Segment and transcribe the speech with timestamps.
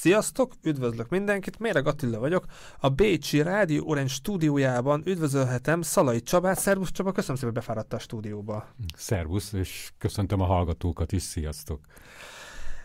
[0.00, 2.44] Sziasztok, üdvözlök mindenkit, Méreg Attila vagyok.
[2.78, 6.58] A Bécsi Rádió Orange stúdiójában üdvözölhetem Szalai Csabát.
[6.58, 8.68] Szervusz Csaba, köszönöm szépen, hogy befáradt a stúdióba.
[8.96, 11.80] Szervusz, és köszöntöm a hallgatókat is, sziasztok.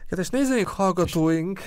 [0.07, 1.59] Kedves nézőink, hallgatóink,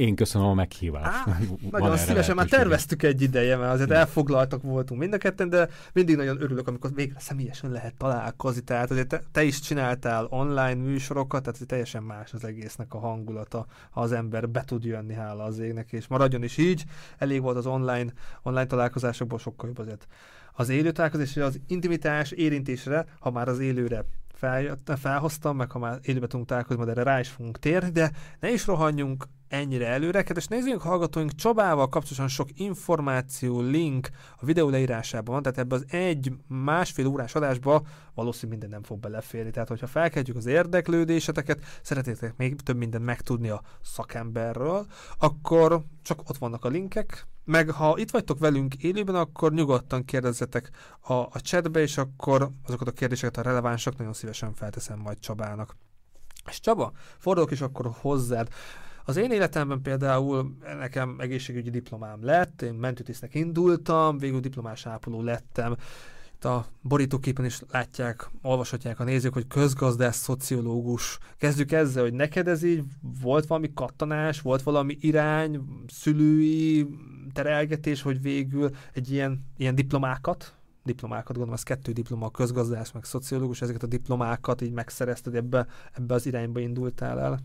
[0.00, 1.28] én köszönöm a meghívást.
[1.28, 1.38] Á,
[1.70, 6.16] nagyon szívesen, már terveztük egy ideje, mert azért elfoglaltak voltunk mind a ketten, de mindig
[6.16, 8.60] nagyon örülök, amikor végre személyesen lehet találkozni.
[8.60, 13.66] Tehát azért te, te is csináltál online műsorokat, tehát teljesen más az egésznek a hangulata,
[13.90, 16.84] ha az ember be tud jönni, hála az égnek, és maradjon is így.
[17.18, 18.12] Elég volt az online,
[18.42, 20.06] online találkozásokból sokkal jobb azért
[20.52, 24.04] az élő találkozás, és az intimitás érintésre, ha már az élőre
[24.34, 28.10] fel, felhoztam, meg ha már élőbe tudunk találkozni, de erre rá is fogunk térni, de
[28.40, 30.22] ne is rohanjunk ennyire előre.
[30.22, 35.84] Kedves nézőink, hallgatóink, Csabával kapcsolatosan sok információ, link a videó leírásában van, tehát ebbe az
[35.88, 37.82] egy másfél órás adásba
[38.14, 39.50] valószínűleg minden nem fog beleférni.
[39.50, 44.86] Tehát, hogyha felkeltjük az érdeklődéseteket, szeretnétek még több mindent megtudni a szakemberről,
[45.18, 50.70] akkor csak ott vannak a linkek, meg ha itt vagytok velünk élőben, akkor nyugodtan kérdezzetek
[51.00, 55.76] a, a chatbe, és akkor azokat a kérdéseket a relevánsak nagyon szívesen felteszem majd Csabának.
[56.48, 58.48] És Csaba, fordulok is akkor hozzád.
[59.10, 65.76] Az én életemben például nekem egészségügyi diplomám lett, én mentőtisztnek indultam, végül diplomás ápoló lettem.
[66.34, 71.18] Itt a borítóképen is látják, olvashatják a nézők, hogy közgazdász, szociológus.
[71.38, 72.84] Kezdjük ezzel, hogy neked ez így
[73.22, 76.86] volt valami kattanás, volt valami irány, szülői
[77.32, 83.62] terelgetés, hogy végül egy ilyen, ilyen diplomákat, diplomákat, gondolom, az kettő diploma, közgazdász, meg szociológus,
[83.62, 87.40] ezeket a diplomákat így megszerezted, ebbe, ebbe az irányba indultál el?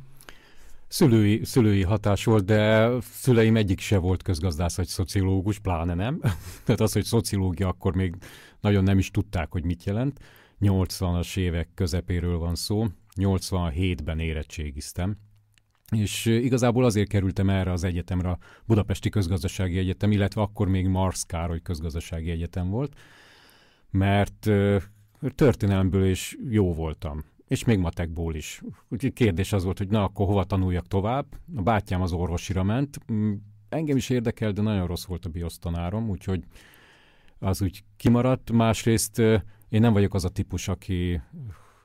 [0.88, 6.20] Szülői, szülői hatás volt, de szüleim egyik se volt közgazdász vagy szociológus, pláne nem.
[6.66, 8.16] Tehát az, hogy szociológia, akkor még
[8.62, 10.20] nagyon nem is tudták, hogy mit jelent.
[10.62, 12.86] 80-as évek közepéről van szó.
[13.16, 15.18] 87-ben érettségiztem.
[15.92, 21.24] És igazából azért kerültem erre az egyetemre, a Budapesti Közgazdasági Egyetem, illetve akkor még Mars
[21.28, 22.94] Károly Közgazdasági Egyetem volt,
[23.92, 24.50] mert
[25.36, 28.62] történelemből is jó voltam és még matekból is.
[28.90, 31.26] Úgyhogy kérdés az volt, hogy na, akkor hova tanuljak tovább.
[31.56, 32.98] A bátyám az orvosira ment.
[33.12, 33.34] Mm,
[33.70, 36.44] engem is érdekel, de nagyon rossz volt a biosztanárom, úgyhogy
[37.40, 38.52] az úgy kimaradt.
[38.52, 39.20] Másrészt
[39.70, 41.22] én nem vagyok az a típus, aki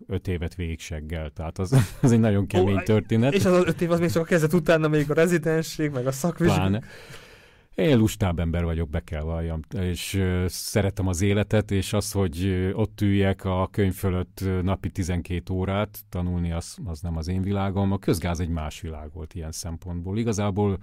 [0.06, 3.34] öt évet végigseggel, tehát az, az egy nagyon kemény Ó, történet.
[3.34, 6.06] És az az öt év az még csak a kezdet utána még a rezidensség, meg
[6.06, 6.84] a szakvizsgálat.
[7.74, 12.70] Én lustább ember vagyok, be kell valljam, és uh, szeretem az életet, és az, hogy
[12.72, 17.92] ott üljek a könyv fölött napi 12 órát tanulni, az, az nem az én világom.
[17.92, 20.18] A közgáz egy más világ volt ilyen szempontból.
[20.18, 20.78] Igazából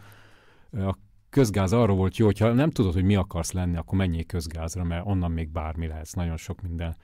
[0.72, 0.96] a
[1.30, 5.06] közgáz arra volt jó, hogyha nem tudod, hogy mi akarsz lenni, akkor menjél közgázra, mert
[5.06, 6.96] onnan még bármi lehetsz, nagyon sok minden.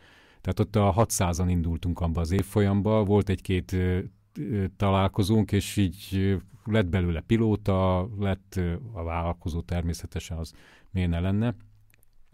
[0.41, 3.75] Tehát ott a 600-an indultunk abba az évfolyamba, volt egy-két
[4.77, 6.35] találkozunk, és így
[6.65, 8.59] lett belőle pilóta, lett
[8.93, 10.53] a vállalkozó természetesen, az
[10.91, 11.55] miért ne lenne.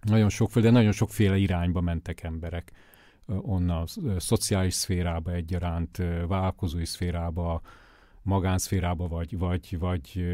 [0.01, 2.71] Nagyon sok, de nagyon sokféle irányba mentek emberek
[3.25, 3.85] onnan
[4.17, 7.61] szociális szférába egyaránt, vállalkozói szférába,
[8.21, 10.25] magánszférába, vagy, vagy, vagy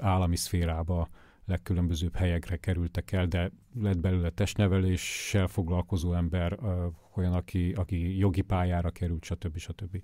[0.00, 1.08] állami szférába
[1.44, 3.50] legkülönbözőbb helyekre kerültek el, de
[3.80, 6.58] lett belőle testneveléssel foglalkozó ember,
[7.14, 9.58] olyan, aki, aki jogi pályára került, stb.
[9.58, 10.02] stb.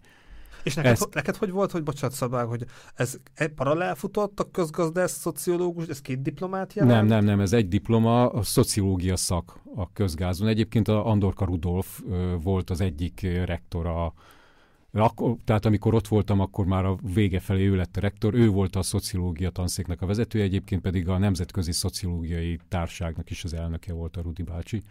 [0.62, 1.06] És neked, ez...
[1.12, 2.64] neked hogy volt, hogy bocsánat szabály, hogy
[2.94, 3.18] ez
[3.54, 6.94] paralel futott a közgazdász, szociológus, ez két diplomát jelent?
[6.94, 10.48] Nem, nem, nem, ez egy diploma, a szociológia szak a közgázon.
[10.48, 12.00] Egyébként a Andorka Rudolf
[12.42, 14.14] volt az egyik rektora
[15.00, 18.48] akkor, tehát amikor ott voltam, akkor már a vége felé ő lett a rektor, ő
[18.48, 23.92] volt a szociológia tanszéknek a vezetője, egyébként pedig a Nemzetközi Szociológiai Társágnak is az elnöke
[23.92, 24.82] volt a Rudi bácsi.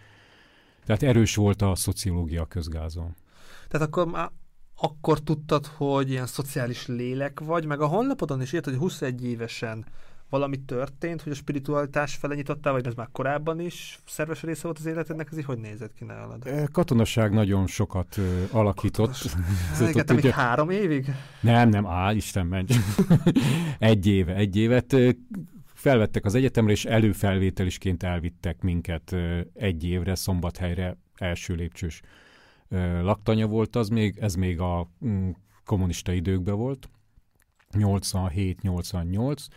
[0.86, 3.16] Tehát erős volt a szociológia közgázon.
[3.68, 4.32] Tehát akkor már
[4.84, 9.86] akkor tudtad, hogy ilyen szociális lélek vagy, meg a honlapodon is írt, hogy 21 évesen
[10.30, 14.78] valami történt, hogy a spiritualitás fele nyitottál, vagy ez már korábban is szerves része volt
[14.78, 16.50] az életednek, ez így hogy nézett ki nálad?
[16.72, 19.18] Katonaság nagyon sokat uh, alakított.
[19.78, 20.16] Katonaság.
[20.18, 20.34] ugye...
[20.34, 21.06] három évig?
[21.42, 22.68] Nem, nem, áll, Isten menj.
[23.80, 24.96] egy éve, egy évet.
[25.74, 29.16] Felvettek az egyetemre, és előfelvételisként elvittek minket
[29.54, 32.02] egy évre, szombathelyre, első lépcsős
[33.02, 35.30] laktanya volt az még, ez még a mm,
[35.66, 36.90] kommunista időkben volt,
[37.72, 39.48] 87-88,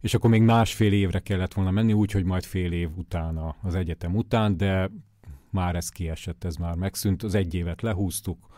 [0.00, 4.16] és akkor még másfél évre kellett volna menni, úgyhogy majd fél év utána az egyetem
[4.16, 4.90] után, de
[5.50, 8.48] már ez kiesett, ez már megszűnt, az egy évet lehúztuk,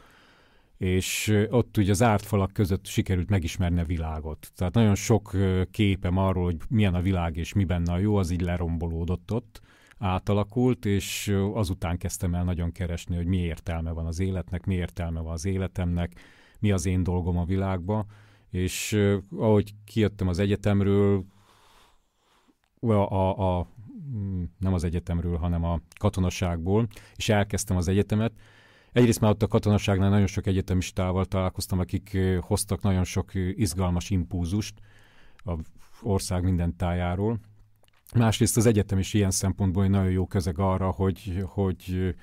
[0.76, 4.50] és ott ugye az árt falak között sikerült megismerni a világot.
[4.56, 5.36] Tehát nagyon sok
[5.70, 9.60] képem arról, hogy milyen a világ és mi benne a jó, az így lerombolódott ott,
[10.02, 15.20] átalakult, és azután kezdtem el nagyon keresni, hogy mi értelme van az életnek, mi értelme
[15.20, 16.12] van az életemnek,
[16.60, 18.06] mi az én dolgom a világba,
[18.50, 18.98] És
[19.36, 21.24] ahogy kijöttem az egyetemről,
[22.80, 23.66] a, a, a,
[24.58, 28.32] nem az egyetemről, hanem a katonaságból, és elkezdtem az egyetemet,
[28.92, 34.74] Egyrészt már ott a katonaságnál nagyon sok egyetemistával találkoztam, akik hoztak nagyon sok izgalmas impulzust
[35.36, 35.52] a
[36.02, 37.40] ország minden tájáról.
[38.14, 42.14] Másrészt az egyetem is ilyen szempontból egy nagyon jó közeg arra, hogy, hogy,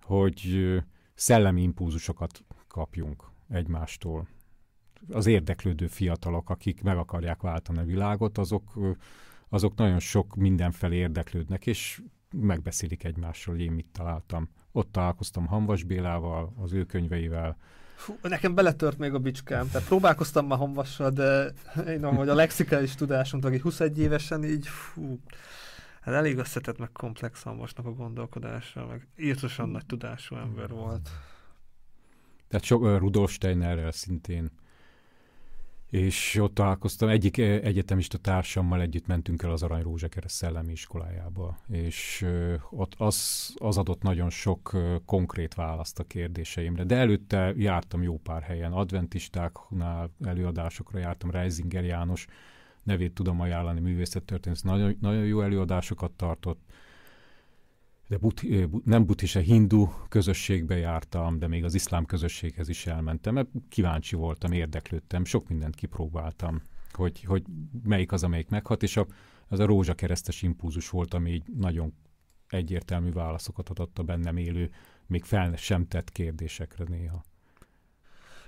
[0.00, 0.58] hogy
[1.14, 4.28] szellemi impulzusokat kapjunk egymástól.
[5.10, 8.78] Az érdeklődő fiatalok, akik meg akarják váltani a világot, azok,
[9.48, 12.02] azok nagyon sok mindenfelé érdeklődnek, és
[12.36, 14.48] megbeszélik egymással, hogy én mit találtam.
[14.72, 17.56] Ott találkoztam Hanvas Bélával, az ő könyveivel.
[17.98, 21.52] Fú, nekem beletört még a bicskám, tehát próbálkoztam már Hanvassal, de
[21.86, 25.20] én ahogy a lexikális tudásom, aki 21 évesen így, fú,
[26.00, 31.08] hát elég összetett meg komplex Hanvasnak a gondolkodása, meg írtosan nagy tudású ember volt.
[32.48, 34.50] Tehát sok, Rudolf Steinerrel szintén
[35.90, 42.26] és ott találkoztam, egyik egyetemista társammal együtt mentünk el az Arany Rózsakereszt szellemi iskolájába, és
[42.70, 48.42] ott az, az adott nagyon sok konkrét választ a kérdéseimre, de előtte jártam jó pár
[48.42, 52.26] helyen, adventistáknál előadásokra jártam, Reisinger János
[52.82, 56.60] nevét tudom ajánlani, művészettörténész, nagyon, nagyon jó előadásokat tartott,
[58.08, 58.42] de but,
[58.84, 64.52] nem buddhista, hindu közösségbe jártam, de még az iszlám közösséghez is elmentem, mert kíváncsi voltam,
[64.52, 66.62] érdeklődtem, sok mindent kipróbáltam,
[66.92, 67.42] hogy, hogy
[67.82, 69.06] melyik az, amelyik meghat, és a,
[69.48, 71.94] az a rózsakeresztes impulzus volt, ami így nagyon
[72.48, 74.70] egyértelmű válaszokat adott a bennem élő,
[75.06, 77.24] még fel sem tett kérdésekre néha.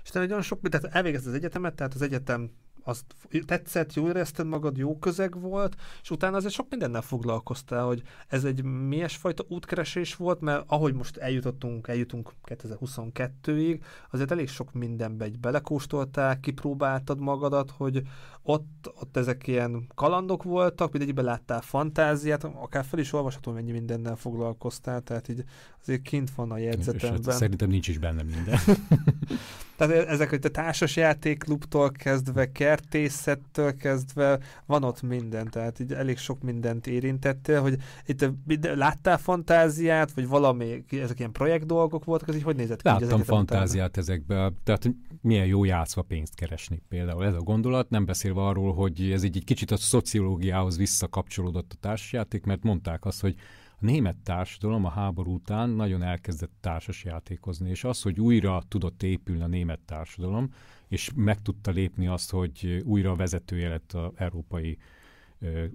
[0.03, 2.51] És te nagyon sok, tehát elvégezted az egyetemet, tehát az egyetem
[2.83, 3.03] azt
[3.45, 8.43] tetszett, jól érezted magad, jó közeg volt, és utána azért sok mindennel foglalkoztál, hogy ez
[8.43, 13.79] egy milyesfajta útkeresés volt, mert ahogy most eljutottunk, eljutunk 2022-ig,
[14.11, 18.01] azért elég sok mindenbe egy belekóstoltál, kipróbáltad magadat, hogy
[18.43, 24.15] ott, ott ezek ilyen kalandok voltak, mindegyikben láttál fantáziát, akár fel is olvasható, mennyi mindennel
[24.15, 25.43] foglalkoztál, tehát így
[25.81, 27.33] azért kint van a hát jegyzetemben.
[27.35, 28.59] Szerintem nincs is benne minden.
[29.87, 36.41] Tehát ezek, hogy a társasjátékklubtól kezdve, kertészettől kezdve, van ott minden, tehát így elég sok
[36.41, 42.43] mindent érintettél, hogy itt láttál fantáziát, vagy valami, ezek ilyen projekt dolgok voltak, ez így
[42.43, 42.87] hogy nézett ki?
[42.87, 44.89] Láttam fantáziát ezekbe, tehát
[45.21, 47.25] milyen jó játszva pénzt keresni például.
[47.25, 51.77] Ez a gondolat, nem beszélve arról, hogy ez így egy kicsit a szociológiához visszakapcsolódott a
[51.79, 53.35] társasjáték, mert mondták azt, hogy
[53.81, 59.41] a német társadalom a háború után nagyon elkezdett társasjátékozni, és az, hogy újra tudott épülni
[59.41, 60.53] a német társadalom,
[60.87, 64.77] és meg tudta lépni azt, hogy újra vezetője lett az európai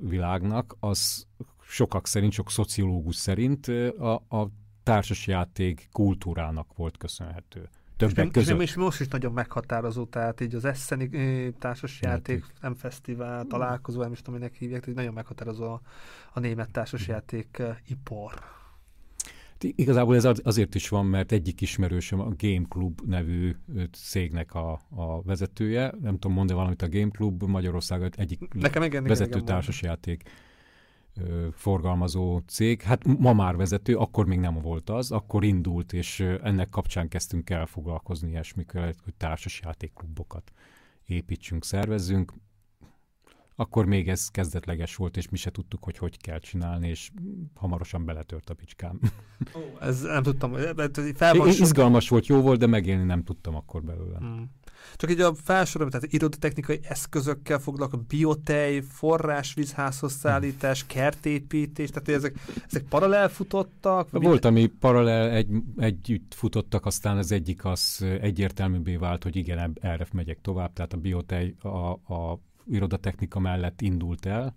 [0.00, 1.26] világnak, az
[1.60, 3.66] sokak szerint, sok szociológus szerint
[3.98, 4.50] a, a
[4.82, 7.68] társasjáték kultúrának volt köszönhető.
[7.96, 8.60] Többek között.
[8.60, 11.10] És most is nagyon meghatározó, tehát így az Esseni
[11.58, 15.80] társasjáték, nem fesztivál, találkozó, nem is tudom, minek hívják, tehát nagyon meghatározó a,
[16.32, 18.34] a német társasjáték ipar.
[19.60, 23.56] Igazából ez azért is van, mert egyik ismerősöm a Game Club nevű
[23.92, 25.94] cégnek a, a vezetője.
[26.00, 30.22] Nem tudom mondani valamit a Game Club Magyarország egyik Nekem igen, vezető igen, társasjáték
[31.52, 32.82] forgalmazó cég.
[32.82, 37.50] Hát ma már vezető, akkor még nem volt az, akkor indult, és ennek kapcsán kezdtünk
[37.50, 40.52] el foglalkozni ilyesmikkel, hogy társasjátékklubokat
[41.04, 42.32] építsünk, szervezzünk.
[43.58, 47.10] Akkor még ez kezdetleges volt, és mi se tudtuk, hogy hogy kell csinálni, és
[47.54, 48.98] hamarosan beletört a picskám.
[49.56, 50.52] Ó, ez nem tudtam.
[51.14, 54.18] Fel van Izgalmas volt, jó volt, de megélni nem tudtam akkor belőle.
[54.18, 54.50] Hmm.
[54.94, 62.82] Csak így a felsorolom, tehát irodotechnikai eszközökkel foglalkoznak, biotej, forrásvízházhoz szállítás, kertépítés, tehát ezek, ezek
[62.82, 64.08] paralel futottak?
[64.10, 70.06] Volt, ami paralel egy, együtt futottak, aztán az egyik az egyértelműbbé vált, hogy igen, erre
[70.12, 74.54] megyek tovább, tehát a biotej a, a irodatechnika mellett indult el,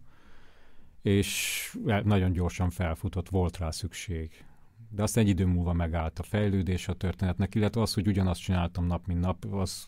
[1.01, 4.45] és nagyon gyorsan felfutott, volt rá szükség.
[4.89, 8.85] De aztán egy idő múlva megállt a fejlődés a történetnek, illetve az, hogy ugyanazt csináltam
[8.85, 9.87] nap, mint nap, az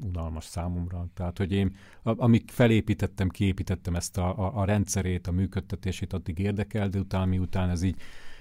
[0.00, 1.06] unalmas számomra.
[1.14, 6.88] Tehát, hogy én, amíg felépítettem, kiépítettem ezt a, a, a rendszerét, a működtetését, addig érdekel,
[6.88, 8.00] de utána, miután ez így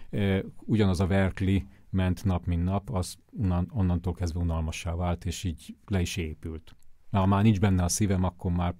[0.10, 5.44] e, ugyanaz a verkli ment nap, mint nap, az onnan, onnantól kezdve unalmassá vált, és
[5.44, 6.76] így le is épült.
[7.12, 8.76] Ha már nincs benne a szívem, akkor már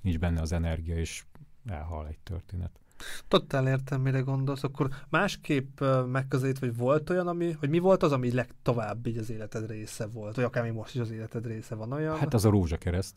[0.00, 1.24] nincs benne az energia, és
[1.64, 2.81] elhal egy történet.
[3.28, 4.64] Totál értem, mire gondolsz.
[4.64, 9.30] Akkor másképp megközelít, hogy volt olyan, ami, hogy mi volt az, ami legtovább így az
[9.30, 12.18] életed része volt, vagy akár még most is az életed része van olyan?
[12.18, 13.16] Hát az a rózsakereszt.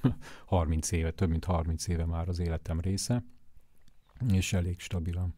[0.46, 3.24] 30 éve, több mint 30 éve már az életem része,
[4.32, 5.34] és elég stabilan.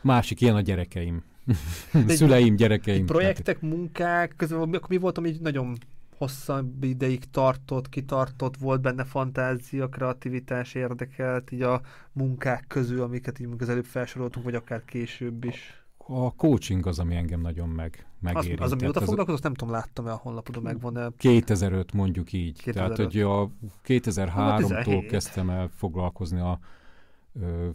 [0.00, 1.24] Másik ilyen a gyerekeim.
[2.08, 3.06] Szüleim, gyerekeim.
[3.06, 5.76] Projektek, munkák, közben akkor mi volt, ami nagyon
[6.18, 11.80] hosszabb ideig tartott, kitartott, volt benne fantázia, kreativitás érdekelt, így a
[12.12, 15.84] munkák közül, amiket így az előbb felsoroltunk, vagy akár később is?
[16.08, 18.60] A coaching az, ami engem nagyon meg, megérintett.
[18.60, 21.10] Az, az amióta foglalkozott, nem tudom, láttam-e a honlapodon, megvan-e?
[21.16, 22.62] 2005 mondjuk így.
[22.62, 22.74] 2005.
[22.74, 23.50] Tehát, hogy a
[23.86, 26.58] 2003-tól kezdtem el foglalkozni a
[27.42, 27.68] ö,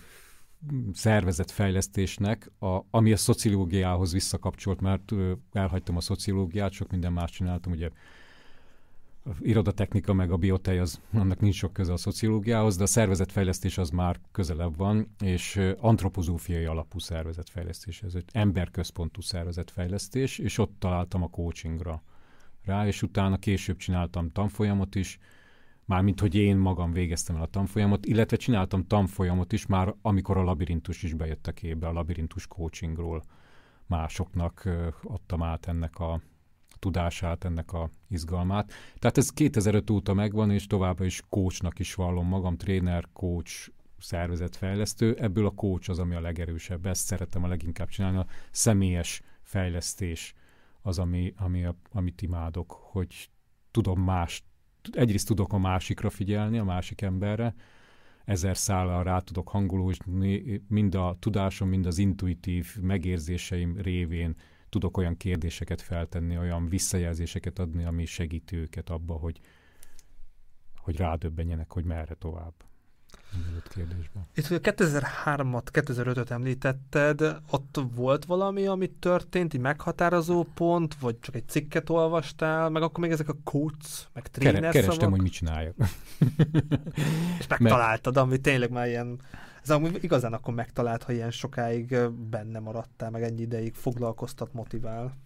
[0.93, 7.71] szervezetfejlesztésnek, a, ami a szociológiához visszakapcsolt, mert ö, elhagytam a szociológiát, sok minden más csináltam,
[7.71, 7.89] ugye
[9.23, 13.77] a irodatechnika meg a biotej, az, annak nincs sok köze a szociológiához, de a szervezetfejlesztés
[13.77, 21.23] az már közelebb van, és antropozófiai alapú szervezetfejlesztés, ez egy emberközpontú szervezetfejlesztés, és ott találtam
[21.23, 22.03] a coachingra
[22.65, 25.19] rá, és utána később csináltam tanfolyamot is,
[25.85, 30.43] mármint hogy én magam végeztem el a tanfolyamot, illetve csináltam tanfolyamot is már, amikor a
[30.43, 33.23] labirintus is bejött a képbe, a labirintus coachingról.
[33.87, 34.69] Másoknak
[35.03, 36.21] adtam át ennek a
[36.81, 38.71] tudását, ennek a izgalmát.
[38.95, 45.15] Tehát ez 2005 óta megvan, és továbbra is coachnak is vallom magam, tréner, coach, szervezetfejlesztő.
[45.19, 46.85] Ebből a coach az, ami a legerősebb.
[46.85, 48.17] Ezt szeretem a leginkább csinálni.
[48.17, 50.33] A személyes fejlesztés
[50.81, 53.29] az, ami, ami amit imádok, hogy
[53.71, 54.43] tudom más,
[54.91, 57.55] egyrészt tudok a másikra figyelni, a másik emberre,
[58.25, 64.35] ezer szállal rá tudok hangolózni, mind a tudásom, mind az intuitív megérzéseim révén
[64.71, 69.39] tudok olyan kérdéseket feltenni, olyan visszajelzéseket adni, ami segíti őket abba, hogy,
[70.77, 72.53] hogy rádöbbenjenek, hogy merre tovább.
[73.69, 74.27] Kérdésben.
[74.35, 81.35] Itt, a 2003-at, 2005-öt említetted, ott volt valami, ami történt, egy meghatározó pont, vagy csak
[81.35, 85.09] egy cikket olvastál, meg akkor még ezek a coach, meg tréner Kerestem, szavak.
[85.09, 85.75] hogy mit csináljak.
[87.39, 89.19] És megtaláltad, ami tényleg már ilyen
[89.63, 91.95] ez amúgy igazán akkor megtalált, ha ilyen sokáig
[92.29, 95.17] benne maradtál, meg ennyi ideig foglalkoztat, motivál.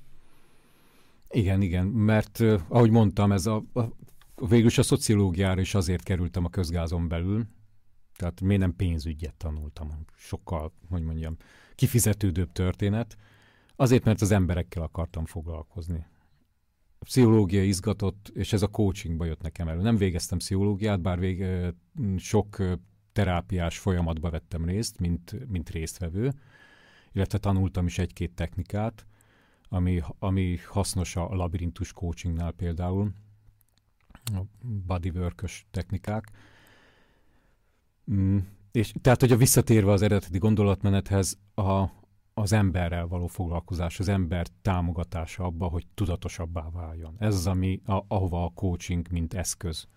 [1.30, 3.84] Igen, igen, mert ahogy mondtam, ez a, a
[4.48, 7.46] végülis a szociológiára is azért kerültem a közgázon belül,
[8.16, 11.38] tehát miért nem pénzügyet tanultam, sokkal, hogy mondjam,
[11.76, 13.18] kifizetődőbb történet,
[13.76, 16.06] azért, mert az emberekkel akartam foglalkozni.
[17.00, 19.82] A pszichológia izgatott, és ez a coachingba jött nekem elő.
[19.82, 21.46] Nem végeztem pszichológiát, bár vég,
[22.18, 22.64] sok
[23.16, 26.34] terápiás folyamatba vettem részt, mint, mint résztvevő,
[27.12, 29.06] illetve tanultam is egy-két technikát,
[29.70, 33.12] ami, ami hasznos a labirintus coachingnál például,
[34.24, 34.42] a
[34.86, 36.32] bodywork technikák.
[38.12, 38.38] Mm,
[38.72, 41.86] és tehát, hogy a visszatérve az eredeti gondolatmenethez, a,
[42.34, 47.16] az emberrel való foglalkozás, az ember támogatása abba, hogy tudatosabbá váljon.
[47.20, 49.88] Ez az, ami, a, ahova a coaching, mint eszköz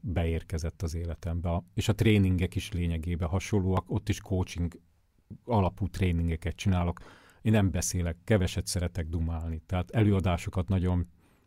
[0.00, 1.62] beérkezett az életembe.
[1.74, 4.80] És a tréningek is lényegében hasonlóak, ott is coaching
[5.44, 7.00] alapú tréningeket csinálok.
[7.42, 11.06] Én nem beszélek, keveset szeretek dumálni, tehát előadásokat nagyon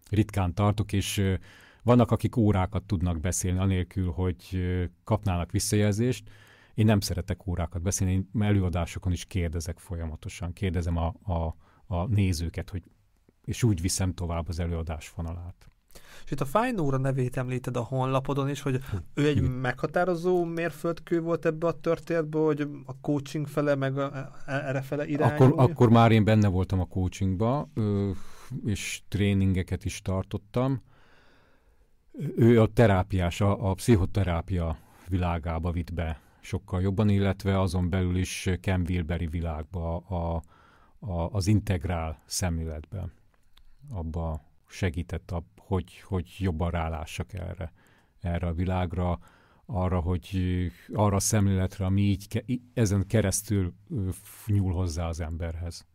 [0.09, 1.37] ritkán tartok, és
[1.83, 4.59] vannak, akik órákat tudnak beszélni, anélkül, hogy
[5.03, 6.29] kapnának visszajelzést.
[6.73, 11.55] Én nem szeretek órákat beszélni, én előadásokon is kérdezek folyamatosan, kérdezem a, a,
[11.95, 12.83] a nézőket, hogy,
[13.45, 15.69] és úgy viszem tovább az előadás fonalát.
[16.25, 18.79] És itt a Fájnóra nevét említed a honlapodon is, hogy
[19.13, 24.53] ő egy meghatározó mérföldkő volt ebbe a történetbe, hogy a coaching fele, meg a, e,
[24.53, 25.53] erre fele irányulja?
[25.53, 27.69] Akkor, akkor már én benne voltam a coachingba,
[28.65, 30.81] és tréningeket is tartottam.
[32.35, 34.77] Ő a terápiás, a, a pszichoterápia
[35.07, 40.41] világába vitt be sokkal jobban, illetve azon belül is Ken Wilberi világba, a,
[40.99, 43.11] a, az integrál szemléletben.
[43.89, 47.71] Abba segített, a, hogy, hogy jobban rálássak erre,
[48.21, 49.19] erre a világra,
[49.65, 50.37] arra, hogy
[50.93, 53.73] arra a szemléletre, ami így ezen keresztül
[54.45, 55.85] nyúl hozzá az emberhez.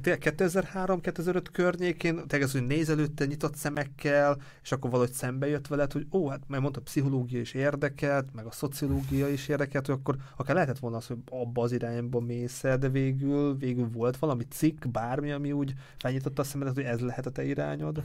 [0.00, 5.92] Tehát 2003-2005 környékén, az, hogy néz előtte nyitott szemekkel, és akkor valahogy szembe jött veled,
[5.92, 9.94] hogy ó, hát mert mondta, a pszichológia is érdekelt, meg a szociológia is érdekelt, hogy
[9.94, 14.44] akkor akár lehetett volna az, hogy abba az irányba mész de végül, végül volt valami
[14.44, 18.02] cikk, bármi, ami úgy felnyitotta a szemedet, hogy ez lehet a te irányod?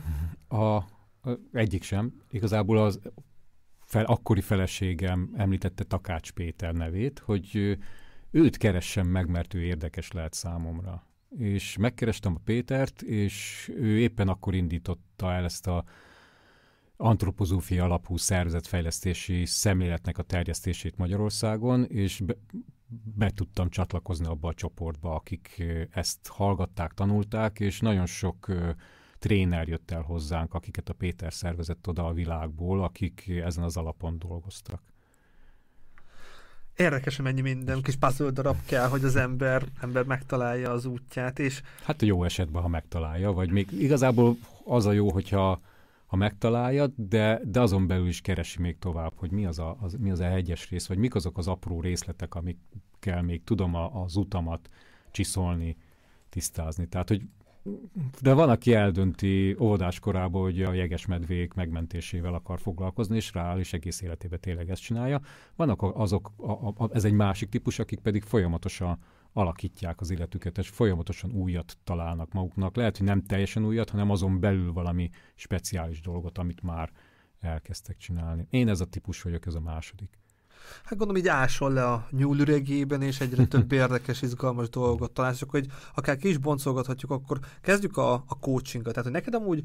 [0.50, 0.82] A
[1.52, 2.14] egyik sem.
[2.32, 3.00] Igazából az
[3.86, 7.78] fel, akkori feleségem említette Takács Péter nevét, hogy
[8.32, 11.07] őt keressem meg, mert ő érdekes lehet számomra
[11.38, 15.84] és megkerestem a Pétert, és ő éppen akkor indította el ezt a
[16.98, 22.36] antropozófia alapú szervezetfejlesztési szemléletnek a terjesztését Magyarországon, és be,
[23.16, 28.52] be tudtam csatlakozni abba a csoportba, akik ezt hallgatták, tanulták, és nagyon sok
[29.20, 34.20] tréner jött el hozzánk, akiket a Péter szervezett oda a világból, akik ezen az alapon
[34.20, 34.82] dolgoztak.
[36.78, 41.62] Érdekes, mennyi minden kis puzzle darab kell, hogy az ember, ember megtalálja az útját, és...
[41.84, 45.62] Hát jó esetben, ha megtalálja, vagy még igazából az a jó, hogyha
[46.08, 49.96] ha megtaláljad, de, de azon belül is keresi még tovább, hogy mi az, a, az,
[50.00, 54.04] mi az a hegyes rész, vagy mik azok az apró részletek, amikkel még tudom a,
[54.04, 54.70] az utamat
[55.12, 55.78] csiszolni,
[56.30, 56.88] tisztázni.
[56.88, 57.22] Tehát, hogy
[58.22, 63.74] de van, aki eldönti óvodás korában, hogy a jegesmedvék megmentésével akar foglalkozni, és rááll, és
[63.74, 65.22] egész életében tényleg ezt csinálja.
[65.56, 69.00] Vannak azok, a, a, ez egy másik típus, akik pedig folyamatosan
[69.34, 72.76] alakítják az életüket, és folyamatosan újat találnak maguknak.
[72.76, 76.92] Lehet, hogy nem teljesen újat, hanem azon belül valami speciális dolgot, amit már
[77.40, 78.48] elkezdtek csinálni.
[78.50, 80.20] Én ez a típus vagyok, ez a második.
[80.84, 85.68] Hát gondolom így ásol le a nyúlüregében, és egyre több érdekes, izgalmas dolgot találsz, hogy
[85.96, 88.94] akár ki is boncolgathatjuk, akkor kezdjük a, a coachingot.
[88.94, 89.64] Tehát, hogy neked amúgy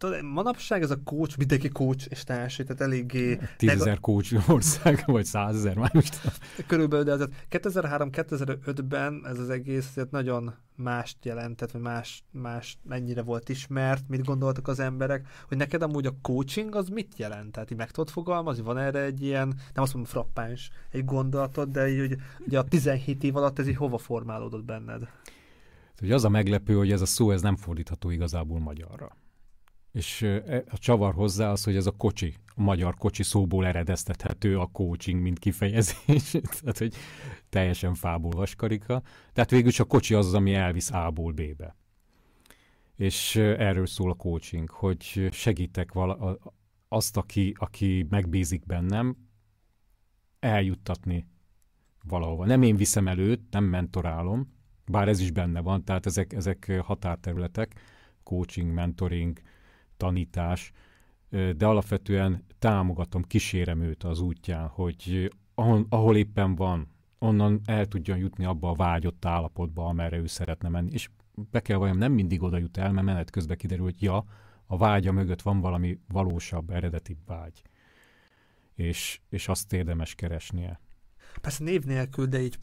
[0.00, 3.38] tudod, manapság ez a coach, mindenki coach és társai, tehát eléggé...
[3.56, 6.20] Tízezer coach ország, vagy százezer, már most.
[6.66, 13.22] Körülbelül, de azért 2003-2005-ben ez az egész azért nagyon mást jelentett, vagy más, más mennyire
[13.22, 17.52] volt ismert, mit gondoltak az emberek, hogy neked amúgy a coaching az mit jelent?
[17.52, 21.68] Tehát így meg tudod fogalmazni, van erre egy ilyen, nem azt mondom frappáns, egy gondolatod,
[21.68, 22.16] de így, hogy
[22.46, 25.08] ugye a 17 év alatt ez így hova formálódott benned?
[26.02, 29.16] Ugye az a meglepő, hogy ez a szó ez nem fordítható igazából magyarra.
[29.92, 34.58] És e, a csavar hozzá az, hogy ez a kocsi, a magyar kocsi szóból eredeztethető
[34.58, 36.30] a coaching, mint kifejezés.
[36.60, 36.94] Tehát, hogy
[37.48, 39.02] teljesen fából vaskarika.
[39.32, 41.76] Tehát végülis a kocsi az ami elvisz A-ból B-be.
[42.96, 46.38] És erről szól a coaching, hogy segítek vala,
[46.88, 49.16] azt, aki, aki megbízik bennem,
[50.40, 51.26] eljuttatni
[52.04, 52.46] valahova.
[52.46, 54.52] Nem én viszem előtt, nem mentorálom,
[54.86, 57.80] bár ez is benne van, tehát ezek, ezek határterületek,
[58.22, 59.40] coaching, mentoring,
[60.00, 60.72] tanítás,
[61.30, 65.32] de alapvetően támogatom, kísérem őt az útján, hogy
[65.88, 66.88] ahol, éppen van,
[67.18, 70.90] onnan el tudjon jutni abba a vágyott állapotba, amerre ő szeretne menni.
[70.92, 71.08] És
[71.50, 74.24] be kell vajon nem mindig oda jut el, mert menet közben kiderül, hogy ja,
[74.66, 77.62] a vágya mögött van valami valósabb, eredeti vágy.
[78.74, 80.80] És, és azt érdemes keresnie.
[81.40, 82.58] Persze név nélkül, de így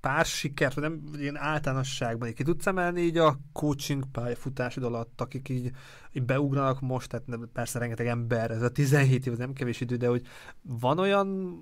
[0.00, 5.48] pár sikert, vagy nem ilyen általánosságban, ki tudsz emelni így a coaching pályafutásod alatt, akik
[5.48, 5.70] így,
[6.12, 10.08] így beugranak most, tehát persze rengeteg ember, ez a 17 év, nem kevés idő, de
[10.08, 10.26] hogy
[10.62, 11.58] van olyan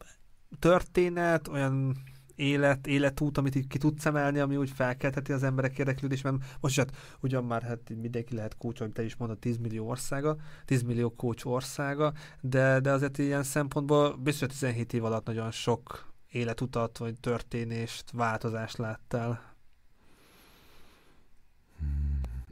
[0.59, 1.97] történet, olyan
[2.39, 6.77] élet, életút, amit így ki tudsz emelni, ami úgy felkeltheti az emberek érdeklődést, mert most
[6.77, 10.83] hát ugyan már hát mindenki lehet coach, amit te is mondod, 10 millió országa, 10
[10.83, 16.99] millió coach országa, de, de azért ilyen szempontból biztos 17 év alatt nagyon sok életutat,
[16.99, 19.57] vagy történést, változást láttál?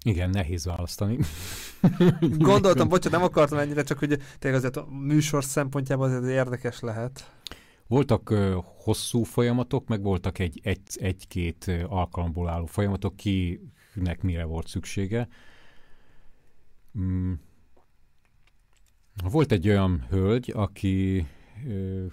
[0.03, 1.19] Igen, nehéz választani.
[2.39, 7.31] Gondoltam, bocsánat, nem akartam ennyire, csak hogy tényleg azért a műsor szempontjából azért érdekes lehet.
[7.87, 14.69] Voltak uh, hosszú folyamatok, meg voltak egy, egy, egy-két alkalomból álló folyamatok, kinek mire volt
[14.69, 15.29] szüksége.
[16.99, 17.33] Mm.
[19.31, 21.27] Volt egy olyan hölgy, aki
[21.65, 22.13] uh,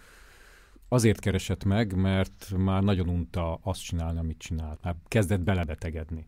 [0.94, 4.84] azért keresett meg, mert már nagyon unta azt csinálni, amit csinált.
[4.84, 6.28] Már kezdett belebetegedni.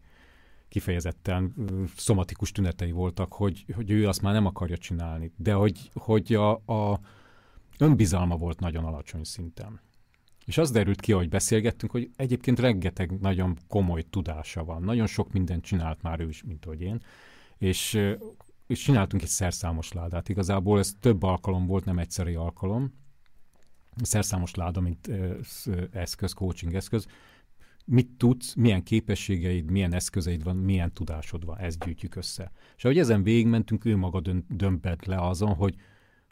[0.67, 1.53] Kifejezetten
[1.95, 5.31] szomatikus tünetei voltak, hogy, hogy ő azt már nem akarja csinálni.
[5.37, 6.99] De hogy, hogy a, a
[7.77, 9.79] önbizalma volt nagyon alacsony szinten.
[10.45, 14.83] És az derült ki, ahogy beszélgettünk, hogy egyébként rengeteg nagyon komoly tudása van.
[14.83, 17.01] Nagyon sok mindent csinált már ő is, mint ahogy én.
[17.57, 17.99] És,
[18.67, 20.29] és csináltunk egy szerszámos ládát.
[20.29, 23.03] Igazából ez több alkalom volt, nem egyszeri alkalom
[24.01, 25.09] szerszámos láda, mint
[25.91, 27.07] eszköz, coaching eszköz.
[27.85, 32.51] Mit tudsz, milyen képességeid, milyen eszközeid van, milyen tudásod van, ezt gyűjtjük össze.
[32.77, 35.75] És ahogy ezen végigmentünk, ő maga dön, dömpet le azon, hogy,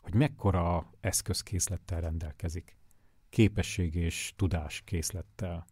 [0.02, 2.78] hogy mekkora eszközkészlettel rendelkezik.
[3.30, 5.66] Képesség és tudás készlettel.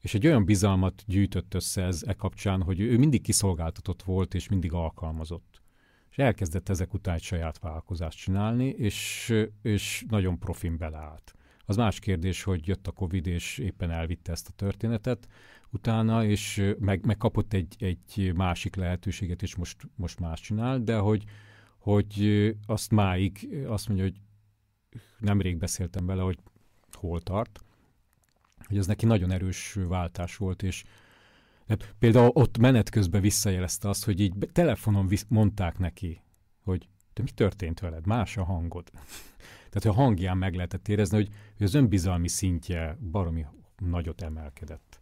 [0.00, 4.48] És egy olyan bizalmat gyűjtött össze ez e kapcsán, hogy ő mindig kiszolgáltatott volt, és
[4.48, 5.49] mindig alkalmazott
[6.10, 11.34] és elkezdett ezek után egy saját vállalkozást csinálni, és, és nagyon profin beleállt.
[11.64, 15.28] Az más kérdés, hogy jött a Covid, és éppen elvitte ezt a történetet
[15.70, 21.24] utána, és meg, megkapott egy, egy másik lehetőséget, és most, most más csinál, de hogy,
[21.78, 24.20] hogy azt máig azt mondja, hogy
[25.18, 26.38] nemrég beszéltem vele, hogy
[26.92, 27.60] hol tart,
[28.66, 30.84] hogy ez neki nagyon erős váltás volt, és
[31.70, 36.20] Hát például ott menet közben visszajelezte azt, hogy így telefonon visz, mondták neki,
[36.62, 38.06] hogy te mi történt veled?
[38.06, 38.90] Más a hangod.
[39.70, 45.00] Tehát a hangján meg lehetett érezni, hogy, hogy az önbizalmi szintje baromi nagyot emelkedett.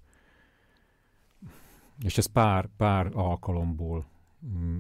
[2.03, 4.07] És ez pár, pár alkalomból
[4.47, 4.79] mm,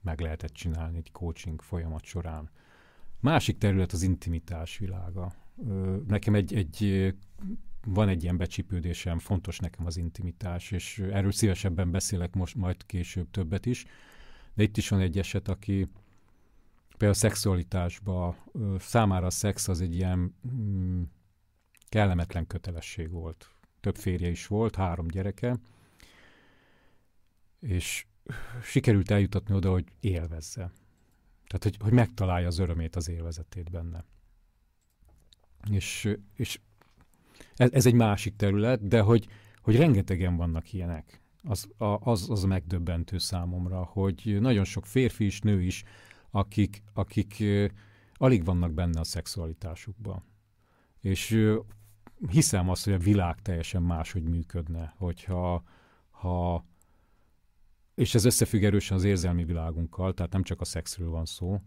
[0.00, 2.50] meg lehetett csinálni egy coaching folyamat során.
[3.20, 5.32] Másik terület az intimitás világa.
[6.06, 7.14] Nekem egy, egy
[7.92, 13.30] van egy ilyen becsípődésem, fontos nekem az intimitás, és erről szívesebben beszélek most majd később
[13.30, 13.84] többet is,
[14.54, 15.88] De itt is van egy eset, aki
[16.88, 18.36] például a szexualitásban
[18.78, 21.02] számára a szex az egy ilyen mm,
[21.88, 23.50] kellemetlen kötelesség volt.
[23.80, 25.58] Több férje is volt, három gyereke,
[27.60, 28.06] és
[28.62, 30.72] sikerült eljutatni oda, hogy élvezze.
[31.46, 34.04] Tehát, hogy, hogy megtalálja az örömét, az élvezetét benne.
[35.70, 36.60] És, és
[37.56, 39.28] ez, ez egy másik terület, de hogy,
[39.62, 41.20] hogy rengetegen vannak ilyenek.
[41.42, 45.84] Az, az, az megdöbbentő számomra, hogy nagyon sok férfi is, nő is,
[46.30, 47.44] akik, akik
[48.14, 50.22] alig vannak benne a szexualitásukban.
[51.00, 51.48] És
[52.30, 55.62] hiszem azt, hogy a világ teljesen máshogy működne, hogyha
[56.10, 56.64] ha,
[57.94, 61.60] és ez összefügg erősen az érzelmi világunkkal, tehát nem csak a szexről van szó.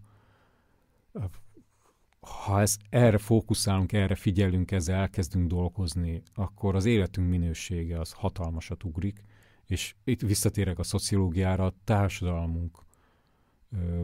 [2.27, 8.83] Ha ezt, erre fókuszálunk, erre figyelünk, ezzel elkezdünk dolgozni, akkor az életünk minősége az hatalmasat
[8.83, 9.23] ugrik,
[9.65, 12.79] és itt visszatérek a szociológiára, a társadalmunk
[13.71, 14.01] ö,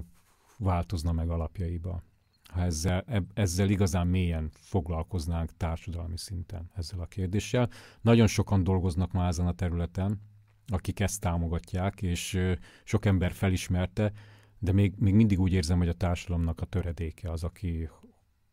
[0.58, 2.02] változna meg alapjaiba.
[2.44, 7.70] Ha ezzel, ezzel igazán mélyen foglalkoznánk társadalmi szinten ezzel a kérdéssel.
[8.02, 10.22] Nagyon sokan dolgoznak már ezen a területen,
[10.68, 12.40] akik ezt támogatják, és
[12.84, 14.12] sok ember felismerte,
[14.60, 17.90] de még, még mindig úgy érzem, hogy a társadalomnak a töredéke az, aki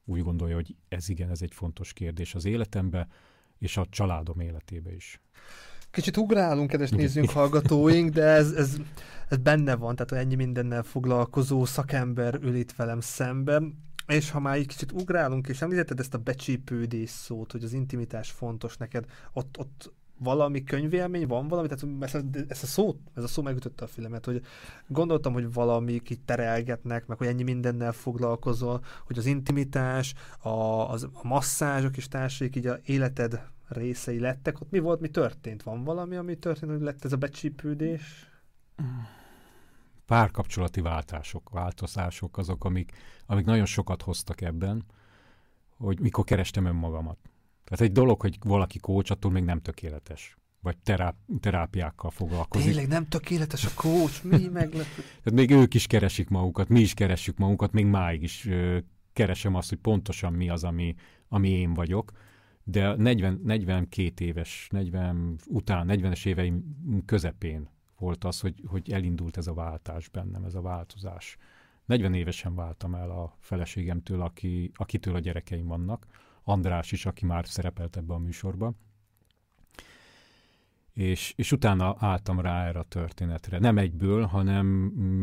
[0.05, 3.09] úgy gondolja, hogy ez igen, ez egy fontos kérdés az életembe,
[3.59, 5.21] és a családom életébe is.
[5.91, 8.77] Kicsit ugrálunk, kedves nézőink, hallgatóink, de ez, ez,
[9.29, 13.83] ez benne van, tehát ennyi mindennel foglalkozó szakember ül itt velem szemben.
[14.07, 18.31] És ha már egy kicsit ugrálunk, és említetted ezt a becsípődés szót, hogy az intimitás
[18.31, 19.93] fontos neked, ott, ott
[20.25, 23.89] valami könyvélmény, van valami, tehát ezt, a, ezt a szót, ez a szó megütötte a
[23.89, 24.43] filmet, hogy
[24.87, 30.49] gondoltam, hogy valami itt terelgetnek, meg hogy ennyi mindennel foglalkozol, hogy az intimitás, a,
[30.91, 35.63] az, a masszázsok és társaik így a életed részei lettek, ott mi volt, mi történt?
[35.63, 38.31] Van valami, ami történt, hogy lett ez a becsípődés?
[40.07, 42.93] Párkapcsolati váltások, változások azok, amik,
[43.27, 44.85] amik nagyon sokat hoztak ebben,
[45.77, 47.19] hogy mikor kerestem önmagamat
[47.65, 50.37] tehát egy dolog, hogy valaki kócs, attól még nem tökéletes.
[50.61, 52.67] Vagy teráp, terápiákkal foglalkozik.
[52.67, 55.03] Tényleg nem tökéletes a kócs, mi meglepő.
[55.23, 58.79] Tehát még ők is keresik magukat, mi is keressük magunkat, még máig is ö,
[59.13, 60.95] keresem azt, hogy pontosan mi az, ami,
[61.29, 62.13] ami én vagyok.
[62.65, 69.47] De 40, 42 éves, 40 után, 40-es éveim közepén volt az, hogy, hogy elindult ez
[69.47, 71.37] a váltás bennem, ez a változás.
[71.85, 76.07] 40 évesen váltam el a feleségemtől, aki, akitől a gyerekeim vannak
[76.45, 78.73] András is, aki már szerepelt ebbe a műsorba.
[80.93, 83.59] És, és utána álltam rá erre a történetre.
[83.59, 84.67] Nem egyből, hanem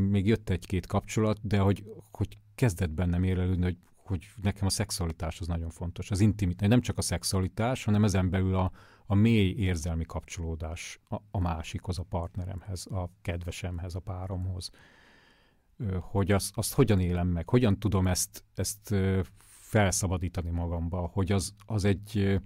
[0.09, 5.39] még jött egy-két kapcsolat, de hogy, hogy kezdett bennem érlelődni, hogy, hogy nekem a szexualitás
[5.39, 6.11] az nagyon fontos.
[6.11, 8.71] Az intimitás, nem csak a szexualitás, hanem ezen belül a,
[9.05, 14.69] a mély érzelmi kapcsolódás a, a másikhoz, a partneremhez, a kedvesemhez, a páromhoz.
[15.99, 18.95] Hogy azt, azt hogyan élem meg, hogyan tudom ezt, ezt
[19.71, 22.39] felszabadítani magamba, hogy az, az egy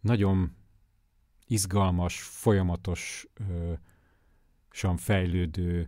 [0.00, 0.56] nagyon
[1.46, 3.76] izgalmas, folyamatosan
[4.96, 5.86] fejlődő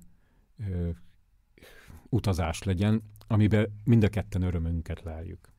[2.09, 5.53] utazás legyen, amiben mind a ketten örömünket leljük.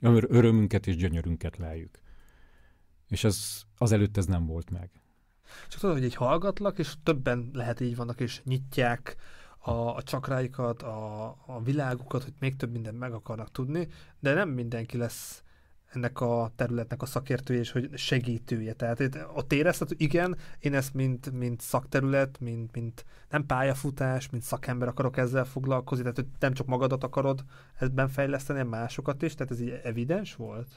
[0.00, 1.98] Örömünket és gyönyörünket leljük.
[3.08, 4.90] És az, az előtt ez nem volt meg.
[5.68, 9.16] Csak tudod, hogy egy hallgatlak, és többen lehet így vannak, és nyitják
[9.62, 13.88] a, a csakráikat, a, a világukat, hogy még több mindent meg akarnak tudni,
[14.20, 15.42] de nem mindenki lesz
[15.94, 18.72] ennek a területnek a szakértője és hogy segítője.
[18.72, 19.00] Tehát
[19.34, 19.52] ott
[19.88, 25.44] hogy igen, én ezt mint, mint szakterület, mint, mint nem pályafutás, mint szakember akarok ezzel
[25.44, 27.44] foglalkozni, tehát hogy nem csak magadat akarod
[27.78, 30.68] ebben fejleszteni, másokat is, tehát ez így evidens volt?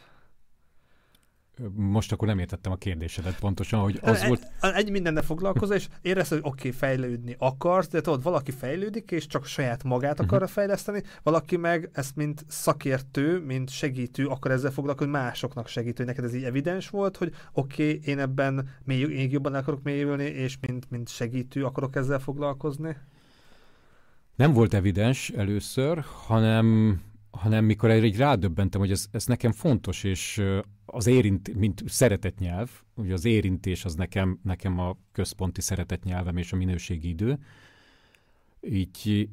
[1.73, 4.47] Most akkor nem értettem a kérdésedet pontosan, hogy az egy, volt...
[4.61, 9.27] Egy mindennel foglalkozol, és érezted, hogy oké, okay, fejlődni akarsz, de tudod, valaki fejlődik, és
[9.27, 10.51] csak saját magát akarja uh-huh.
[10.51, 16.03] fejleszteni, valaki meg ezt mint szakértő, mint segítő akar ezzel foglalkozni, másoknak segítő.
[16.03, 20.23] Neked ez így evidens volt, hogy oké, okay, én ebben még, még jobban akarok mélyülni,
[20.23, 22.97] és mint, mint segítő akarok ezzel foglalkozni?
[24.35, 26.99] Nem volt evidens először, hanem
[27.35, 30.41] hanem mikor erre így rádöbbentem, hogy ez, ez nekem fontos, és
[30.85, 36.55] az érint, mint szeretetnyelv, ugye az érintés az nekem, nekem a központi szeretetnyelvem és a
[36.55, 37.39] minőségi idő,
[38.61, 39.29] így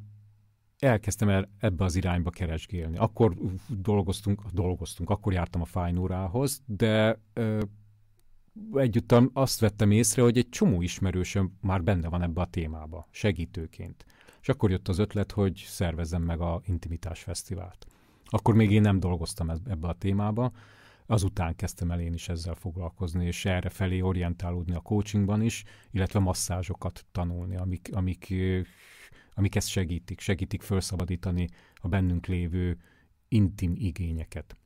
[0.79, 2.97] elkezdtem el ebbe az irányba keresgélni.
[2.97, 3.35] Akkor
[3.67, 7.61] dolgoztunk, dolgoztunk, akkor jártam a fájnórához, de ö,
[8.73, 14.05] egyúttal azt vettem észre, hogy egy csomó ismerősöm már benne van ebbe a témába, segítőként.
[14.41, 17.87] És akkor jött az ötlet, hogy szervezzem meg a Intimitás Fesztivált.
[18.25, 20.51] Akkor még én nem dolgoztam ebbe a témába,
[21.05, 26.19] azután kezdtem el én is ezzel foglalkozni, és erre felé orientálódni a coachingban is, illetve
[26.19, 28.33] masszázsokat tanulni, amik, amik
[29.35, 32.77] amik ezt segítik, segítik felszabadítani a bennünk lévő
[33.27, 34.57] intim igényeket.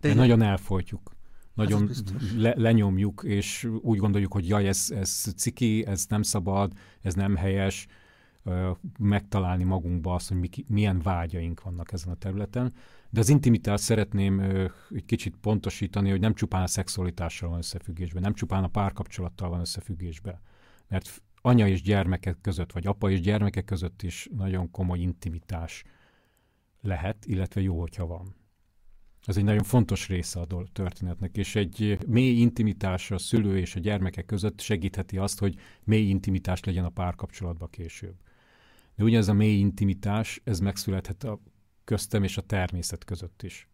[0.00, 1.16] De, De nagyon elfolytjuk
[1.56, 1.90] nagyon
[2.36, 7.36] le, lenyomjuk, és úgy gondoljuk, hogy jaj, ez, ez ciki, ez nem szabad, ez nem
[7.36, 7.86] helyes,
[8.98, 12.72] megtalálni magunkba azt, hogy mi, milyen vágyaink vannak ezen a területen.
[13.16, 14.40] De az intimitást szeretném
[14.90, 19.60] egy kicsit pontosítani, hogy nem csupán a szexualitással van összefüggésben, nem csupán a párkapcsolattal van
[19.60, 20.40] összefüggésben.
[20.88, 25.84] Mert anya és gyermekek között, vagy apa és gyermekek között is nagyon komoly intimitás
[26.80, 28.36] lehet, illetve jó, hogyha van.
[29.26, 33.80] Ez egy nagyon fontos része a történetnek, és egy mély intimitás a szülő és a
[33.80, 38.14] gyermekek között segítheti azt, hogy mély intimitás legyen a párkapcsolatban később.
[38.94, 41.40] De ugyanez a mély intimitás, ez megszülethet a
[41.86, 43.68] köztem és a természet között is.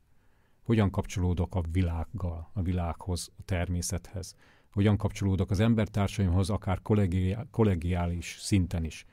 [0.62, 4.37] Hogyan kapcsolódok a világgal, a világhoz, a természethez?
[4.72, 6.81] Hogyan kapcsolódok az embertársaimhoz, akár
[7.51, 9.07] kollegiális szinten is?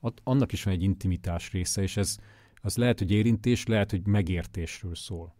[0.00, 2.18] Ott, annak is van egy intimitás része, és ez
[2.62, 5.34] az lehet, hogy érintés, lehet, hogy megértésről szól.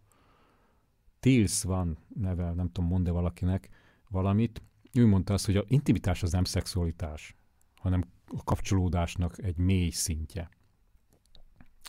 [1.19, 3.69] Tills van neve, nem tudom, mond-e valakinek
[4.09, 4.61] valamit.
[4.93, 7.35] Ő mondta azt, hogy a intimitás az nem szexualitás,
[7.75, 10.49] hanem a kapcsolódásnak egy mély szintje.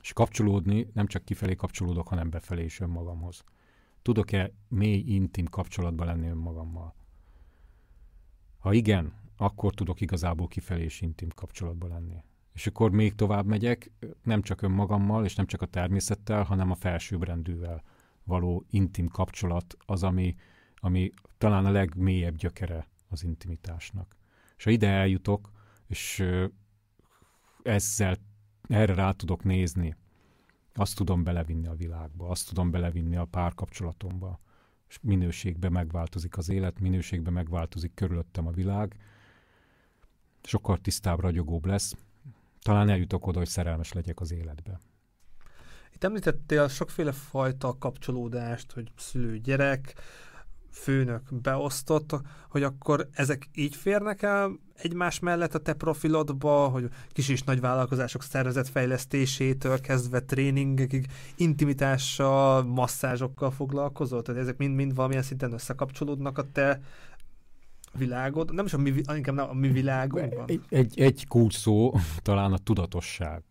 [0.00, 3.44] És kapcsolódni, nem csak kifelé kapcsolódok, hanem befelé is önmagamhoz.
[4.02, 6.94] Tudok-e mély, intim kapcsolatban lenni önmagammal?
[8.58, 12.24] Ha igen, akkor tudok igazából kifelé is intim kapcsolatban lenni.
[12.52, 13.90] És akkor még tovább megyek,
[14.22, 17.82] nem csak önmagammal, és nem csak a természettel, hanem a felsőbbrendűvel
[18.24, 20.34] való intim kapcsolat az, ami,
[20.76, 24.16] ami talán a legmélyebb gyökere az intimitásnak.
[24.56, 25.50] És ha ide eljutok,
[25.86, 26.24] és
[27.62, 28.16] ezzel
[28.70, 29.96] erre rá tudok nézni,
[30.74, 34.40] azt tudom belevinni a világba, azt tudom belevinni a párkapcsolatomba,
[34.88, 38.96] és minőségbe megváltozik az élet, minőségbe megváltozik körülöttem a világ,
[40.42, 41.94] sokkal tisztább, ragyogóbb lesz,
[42.62, 44.80] talán eljutok oda, hogy szerelmes legyek az életbe.
[45.92, 49.94] Itt említettél sokféle fajta kapcsolódást, hogy szülő-gyerek,
[50.70, 57.28] főnök beosztott, hogy akkor ezek így férnek el egymás mellett a te profilodba, hogy kis
[57.28, 61.06] és nagy vállalkozások szervezetfejlesztésétől kezdve tréningekig
[61.36, 64.22] intimitással, masszázsokkal foglalkozol?
[64.22, 66.80] Tehát ezek mind-mind valamilyen szinten összekapcsolódnak a te
[67.92, 70.44] világod, nem is a mi, inkább nem a mi világunkban.
[70.48, 73.42] Egy, egy, egy kulcs szó talán a tudatosság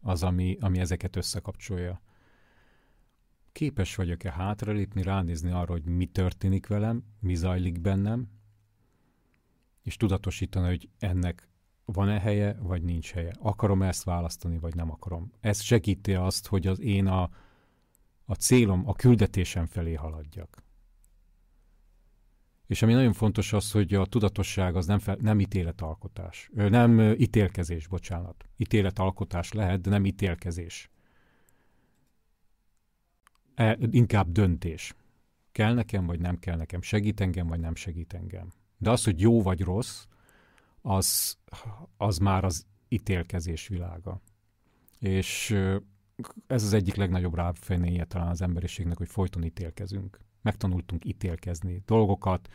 [0.00, 2.00] az, ami, ami ezeket összekapcsolja.
[3.52, 8.28] Képes vagyok-e hátralépni, ránézni arra, hogy mi történik velem, mi zajlik bennem,
[9.82, 11.48] és tudatosítani, hogy ennek
[11.84, 13.32] van-e helye, vagy nincs helye.
[13.38, 15.32] Akarom ezt választani, vagy nem akarom.
[15.40, 17.30] Ez segíti azt, hogy az én a,
[18.24, 20.62] a célom, a küldetésem felé haladjak.
[22.66, 26.50] És ami nagyon fontos az, hogy a tudatosság az nem, fel, nem ítéletalkotás.
[26.52, 28.48] Nem ítélkezés, bocsánat.
[28.56, 30.91] Ítéletalkotás lehet, de nem ítélkezés.
[33.62, 34.94] E, inkább döntés.
[35.52, 36.82] Kell nekem, vagy nem kell nekem.
[36.82, 38.48] Segít engem, vagy nem segít engem.
[38.78, 40.04] De az, hogy jó vagy rossz,
[40.80, 41.36] az,
[41.96, 44.20] az már az ítélkezés világa.
[44.98, 45.50] És
[46.46, 52.48] ez az egyik legnagyobb ráfenéje talán az emberiségnek, hogy folyton ítélkezünk megtanultunk ítélkezni dolgokat,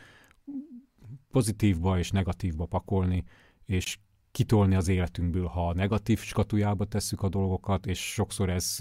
[1.30, 3.24] pozitívba és negatívba pakolni,
[3.64, 3.98] és
[4.30, 8.78] kitolni az életünkből, ha a negatív skatujába tesszük a dolgokat, és sokszor ez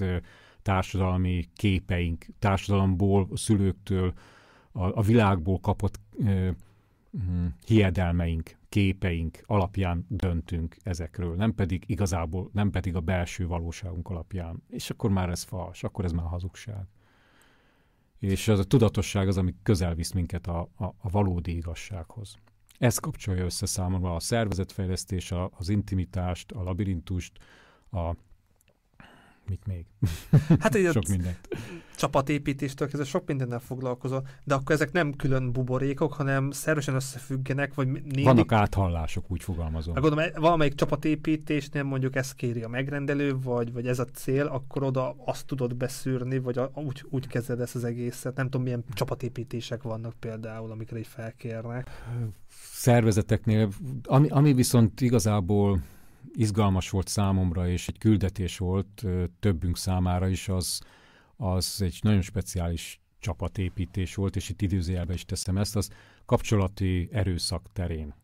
[0.68, 4.14] társadalmi képeink, társadalomból, a szülőktől,
[4.72, 6.50] a, a világból kapott ö,
[7.12, 14.64] hm, hiedelmeink, képeink alapján döntünk ezekről, nem pedig igazából, nem pedig a belső valóságunk alapján.
[14.70, 16.88] És akkor már ez fals, akkor ez már hazugság
[18.20, 22.38] és az a tudatosság az, ami közel visz minket a, a, a valódi igazsághoz.
[22.78, 27.38] Ez kapcsolja össze számomra a szervezetfejlesztés, a, az intimitást, a labirintust,
[27.92, 28.16] a
[29.50, 29.86] mit még?
[30.60, 31.40] Hát egy sok mindent.
[31.96, 37.88] Csapatépítéstől kezdve sok mindennel foglalkozol, de akkor ezek nem külön buborékok, hanem szervesen összefüggenek, vagy
[37.88, 38.24] mindig...
[38.24, 39.94] Vannak áthallások, úgy fogalmazom.
[39.94, 44.84] Hát gondolom, valamelyik csapatépítésnél mondjuk ezt kéri a megrendelő, vagy, vagy ez a cél, akkor
[44.84, 48.36] oda azt tudod beszűrni, vagy a, úgy, úgy kezded ezt az egészet.
[48.36, 51.90] Nem tudom, milyen csapatépítések vannak például, amikre így felkérnek.
[52.72, 53.70] Szervezeteknél,
[54.04, 55.82] ami, ami viszont igazából
[56.38, 59.06] izgalmas volt számomra, és egy küldetés volt
[59.40, 60.82] többünk számára is, az,
[61.36, 65.90] az egy nagyon speciális csapatépítés volt, és itt időzőjelben is teszem ezt, az
[66.26, 68.16] kapcsolati erőszak terén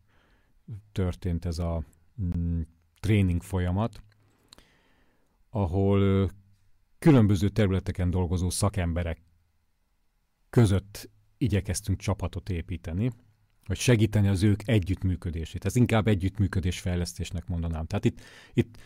[0.92, 1.84] történt ez a
[2.22, 2.60] mm,
[3.00, 4.02] tréning folyamat,
[5.50, 6.30] ahol
[6.98, 9.22] különböző területeken dolgozó szakemberek
[10.50, 13.10] között igyekeztünk csapatot építeni,
[13.66, 15.64] vagy segíteni az ők együttműködését.
[15.64, 17.86] Ez inkább együttműködés fejlesztésnek mondanám.
[17.86, 18.20] Tehát itt,
[18.52, 18.76] itt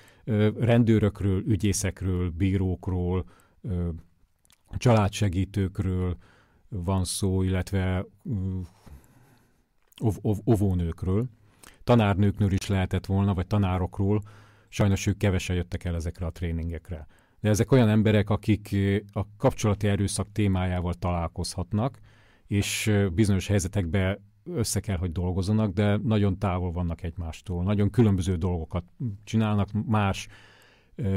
[0.58, 3.24] rendőrökről, ügyészekről, bírókról,
[4.76, 6.16] családsegítőkről
[6.68, 8.06] van szó, illetve
[10.00, 11.26] ov, ov, ovónőkről.
[11.84, 14.22] Tanárnőknől is lehetett volna, vagy tanárokról,
[14.68, 17.06] sajnos ők kevesen jöttek el ezekre a tréningekre.
[17.40, 18.76] De ezek olyan emberek, akik
[19.12, 21.98] a kapcsolati erőszak témájával találkozhatnak,
[22.46, 24.18] és bizonyos helyzetekben
[24.54, 27.62] össze kell, hogy dolgozzanak, de nagyon távol vannak egymástól.
[27.62, 28.84] Nagyon különböző dolgokat
[29.24, 30.28] csinálnak, más,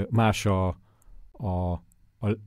[0.09, 0.67] más a,
[1.31, 1.71] a,
[2.19, 2.37] a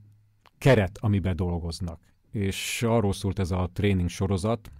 [0.57, 1.99] keret, amiben dolgoznak.
[2.31, 4.71] És arról szólt ez a tréning sorozat,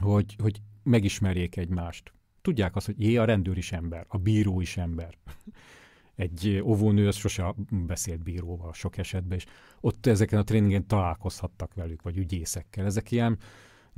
[0.00, 2.12] hogy, hogy megismerjék egymást.
[2.42, 5.14] Tudják azt, hogy jé, a rendőr is ember, a bíró is ember.
[6.14, 9.44] Egy óvónő az sose beszélt bíróval sok esetben, és
[9.80, 12.84] ott ezeken a tréningen találkozhattak velük, vagy ügyészekkel.
[12.84, 13.38] Ezek ilyen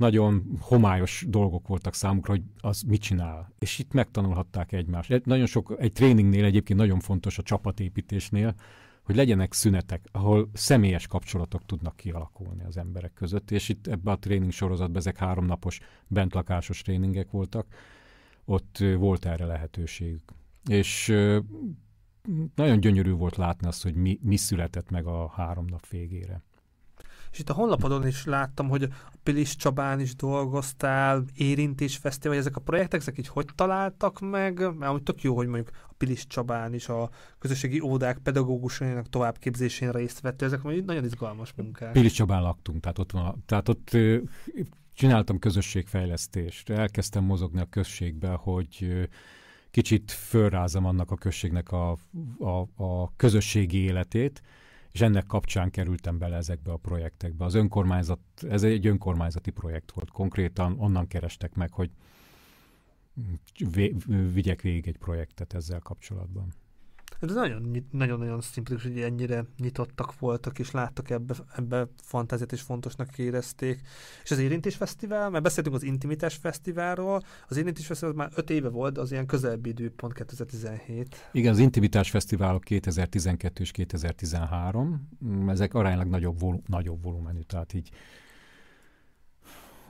[0.01, 3.53] nagyon homályos dolgok voltak számukra, hogy az mit csinál.
[3.59, 5.25] És itt megtanulhatták egymást.
[5.25, 8.55] Nagyon sok, egy tréningnél egyébként nagyon fontos a csapatépítésnél,
[9.03, 14.19] hogy legyenek szünetek, ahol személyes kapcsolatok tudnak kialakulni az emberek között, és itt ebbe a
[14.19, 17.67] tréning sorozatban ezek háromnapos bentlakásos tréningek voltak,
[18.45, 20.33] ott volt erre lehetőségük.
[20.69, 21.07] És
[22.55, 26.41] nagyon gyönyörű volt látni azt, hogy mi, mi született meg a három nap végére.
[27.31, 32.55] És itt a honlapodon is láttam, hogy a Pilis Csabán is dolgoztál, Érintés Fesztivál, ezek
[32.55, 34.59] a projektek, ezek így hogy találtak meg?
[34.59, 39.91] Mert amúgy tök jó, hogy mondjuk a Pilis Csabán is a közösségi ódák pedagógusainak továbbképzésén
[39.91, 41.91] részt vett, ezek mondjuk nagyon izgalmas munkák.
[41.91, 43.97] Pilis Csabán laktunk, tehát ott, van, tehát ott
[44.93, 49.07] csináltam közösségfejlesztést, elkezdtem mozogni a községbe, hogy
[49.71, 51.97] kicsit fölrázom annak a községnek a,
[52.39, 54.41] a, a közösségi életét,
[54.91, 57.45] és ennek kapcsán kerültem bele ezekbe a projektekbe.
[57.45, 61.91] Az önkormányzat, ez egy önkormányzati projekt volt, konkrétan onnan kerestek meg, hogy
[64.33, 66.53] vigyek végig egy projektet ezzel kapcsolatban.
[67.21, 67.33] Ez
[67.91, 73.81] nagyon-nagyon szimplikus, hogy ennyire nyitottak voltak, és láttak ebbe, ebbe fantáziát, és fontosnak érezték.
[74.23, 78.69] És az Érintés Fesztivál, mert beszéltünk az Intimitás Fesztiválról, az Érintés Fesztivál már öt éve
[78.69, 81.29] volt, az ilyen közelebbi időpont 2017.
[81.31, 85.09] Igen, az Intimitás Fesztiválok 2012 és 2013,
[85.47, 87.89] ezek aránylag nagyobb, vol- nagyobb volumenű, tehát így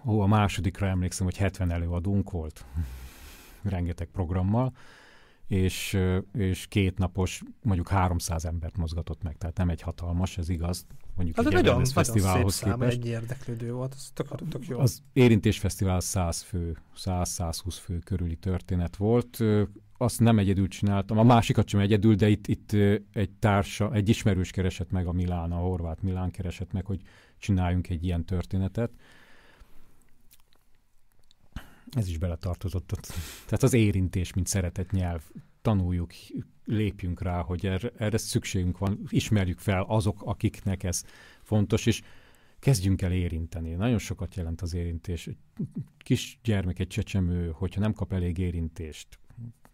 [0.06, 2.66] ó, a másodikra emlékszem, hogy 70 előadónk volt,
[3.64, 4.74] rengeteg programmal,
[5.52, 5.98] és,
[6.34, 10.86] és két napos, mondjuk 300 embert mozgatott meg, tehát nem egy hatalmas, ez igaz,
[11.16, 14.80] mondjuk hát egy nagyon, nagyon fesztiválhoz szép szám, egy érdeklődő volt, ez tök, tök jó.
[14.80, 19.44] Az Érintés Fesztivál 100 fő, 100-120 fő körüli történet volt,
[19.98, 22.72] azt nem egyedül csináltam, a másikat sem egyedül, de itt, itt
[23.14, 27.02] egy társa, egy ismerős keresett meg a Milán, a horvát Milán keresett meg, hogy
[27.38, 28.92] csináljunk egy ilyen történetet
[31.92, 32.88] ez is beletartozott.
[33.46, 35.22] Tehát az érintés, mint szeretett nyelv.
[35.62, 36.12] Tanuljuk,
[36.66, 41.04] lépjünk rá, hogy erre, erre szükségünk van, ismerjük fel azok, akiknek ez
[41.44, 42.02] fontos, és
[42.60, 43.74] kezdjünk el érinteni.
[43.74, 45.30] Nagyon sokat jelent az érintés.
[45.98, 49.20] Kis gyermek, egy csecsemő, hogyha nem kap elég érintést,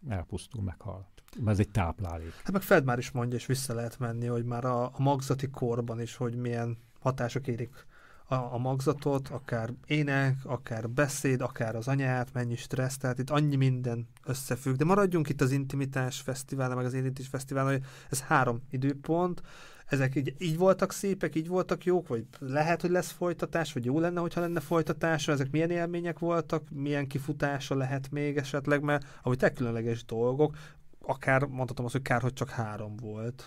[0.08, 1.10] elpusztul, meghal.
[1.46, 2.34] Ez egy táplálék.
[2.34, 5.50] Hát meg Fed már is mondja, és vissza lehet menni, hogy már a, a magzati
[5.50, 7.86] korban is, hogy milyen hatások érik
[8.28, 13.56] a, a magzatot, akár ének, akár beszéd, akár az anyát, mennyi stressz, tehát itt annyi
[13.56, 14.76] minden összefügg.
[14.76, 19.42] De maradjunk itt az Intimitás Fesztivál, meg az Érintés Fesztivál, hogy ez három időpont,
[19.88, 24.00] ezek így, így voltak szépek, így voltak jók, vagy lehet, hogy lesz folytatás, vagy jó
[24.00, 29.38] lenne, hogyha lenne folytatása, ezek milyen élmények voltak, milyen kifutása lehet még esetleg, mert ahogy
[29.38, 30.56] te különleges dolgok,
[31.02, 33.44] akár mondhatom azt, hogy kár, hogy csak három volt.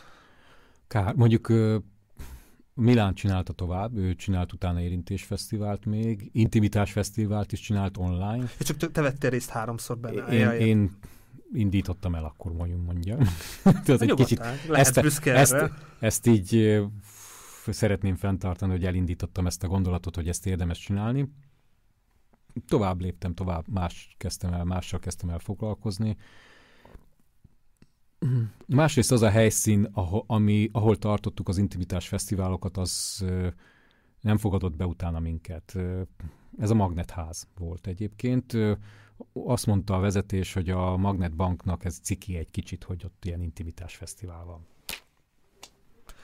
[0.87, 1.49] Kár, mondjuk
[2.81, 8.51] Milán csinálta tovább, ő csinált utána érintésfesztivált még, intimitás fesztivált is csinált online.
[8.59, 10.27] És csak te, vettél részt háromszor benne.
[10.27, 10.99] Én, Jaj, én
[11.53, 13.19] indítottam el, akkor mondjam, mondjam.
[13.85, 14.41] Tehát egy kicsit,
[14.71, 15.57] ezt, ezt,
[15.99, 16.81] ezt így
[17.67, 21.33] szeretném fenntartani, hogy elindítottam ezt a gondolatot, hogy ezt érdemes csinálni.
[22.67, 26.17] Tovább léptem, tovább más kezdtem el, mással kezdtem el foglalkozni.
[28.67, 33.25] Másrészt az a helyszín, ahol, ami, ahol tartottuk az intimitás fesztiválokat, az
[34.21, 35.77] nem fogadott be utána minket.
[36.59, 38.57] Ez a Magnetház volt egyébként.
[39.33, 43.97] Azt mondta a vezetés, hogy a Magnetbanknak ez ciki egy kicsit, hogy ott ilyen intimitás
[43.97, 44.67] fesztivál van.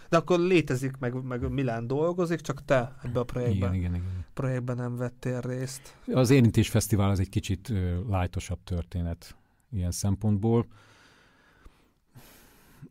[0.09, 4.25] De akkor létezik, meg, meg Milán dolgozik, csak te ebbe a projektben, igen, igen, igen.
[4.35, 5.97] projektben nem vettél részt.
[6.13, 7.73] Az Érintés Fesztivál az egy kicsit
[8.09, 9.37] lájtosabb történet
[9.71, 10.67] ilyen szempontból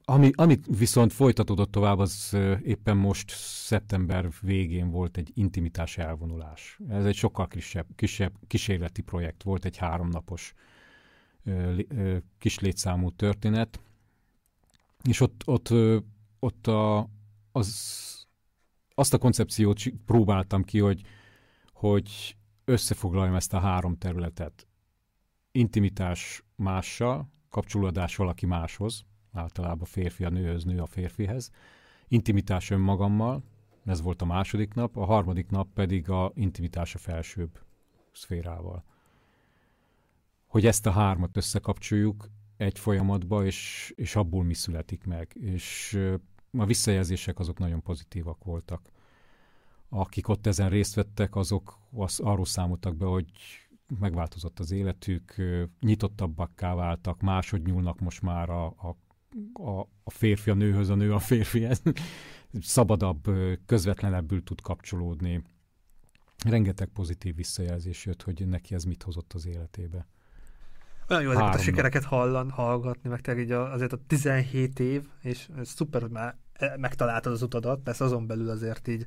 [0.06, 3.30] ami, amit viszont folytatódott tovább, az éppen most
[3.66, 6.80] szeptember végén volt egy intimitás elvonulás.
[6.90, 10.54] Ez egy sokkal kisebb, kisebb kísérleti projekt volt, egy háromnapos
[12.38, 13.80] kis létszámú történet,
[15.04, 15.70] és ott, ott,
[16.40, 17.10] ott a,
[17.52, 18.28] az,
[18.96, 21.02] azt a koncepciót próbáltam ki, hogy,
[21.74, 24.68] hogy összefoglaljam ezt a három területet.
[25.52, 29.06] Intimitás mással, kapcsolódás valaki máshoz,
[29.36, 31.52] általában férfi a nőhöz, nő a férfihez,
[32.08, 33.44] intimitás önmagammal,
[33.86, 37.60] ez volt a második nap, a harmadik nap pedig a intimitás a felsőbb
[38.12, 38.84] szférával.
[40.48, 45.32] Hogy ezt a hármat összekapcsoljuk egy folyamatba, és, és abból mi születik meg.
[45.40, 46.00] És
[46.58, 48.90] a visszajelzések azok nagyon pozitívak voltak.
[49.90, 53.32] Akik ott ezen részt vettek, azok az, arról számoltak be, hogy
[54.00, 55.36] megváltozott az életük,
[55.80, 58.98] nyitottabbakká váltak, máshogy nyúlnak most már a, a,
[59.54, 61.82] a, a férfi a nőhöz, a nő a férfihez.
[62.62, 63.30] Szabadabb,
[63.66, 65.44] közvetlenebbül tud kapcsolódni.
[66.46, 70.08] Rengeteg pozitív visszajelzés jött, hogy neki ez mit hozott az életébe.
[71.10, 75.50] Olyan jó ezeket a sikereket hallan, hallgatni, meg tényleg így azért a 17 év, és
[75.58, 79.06] ez szuper, hogy már e, megtaláltad az utadat, persze azon belül azért így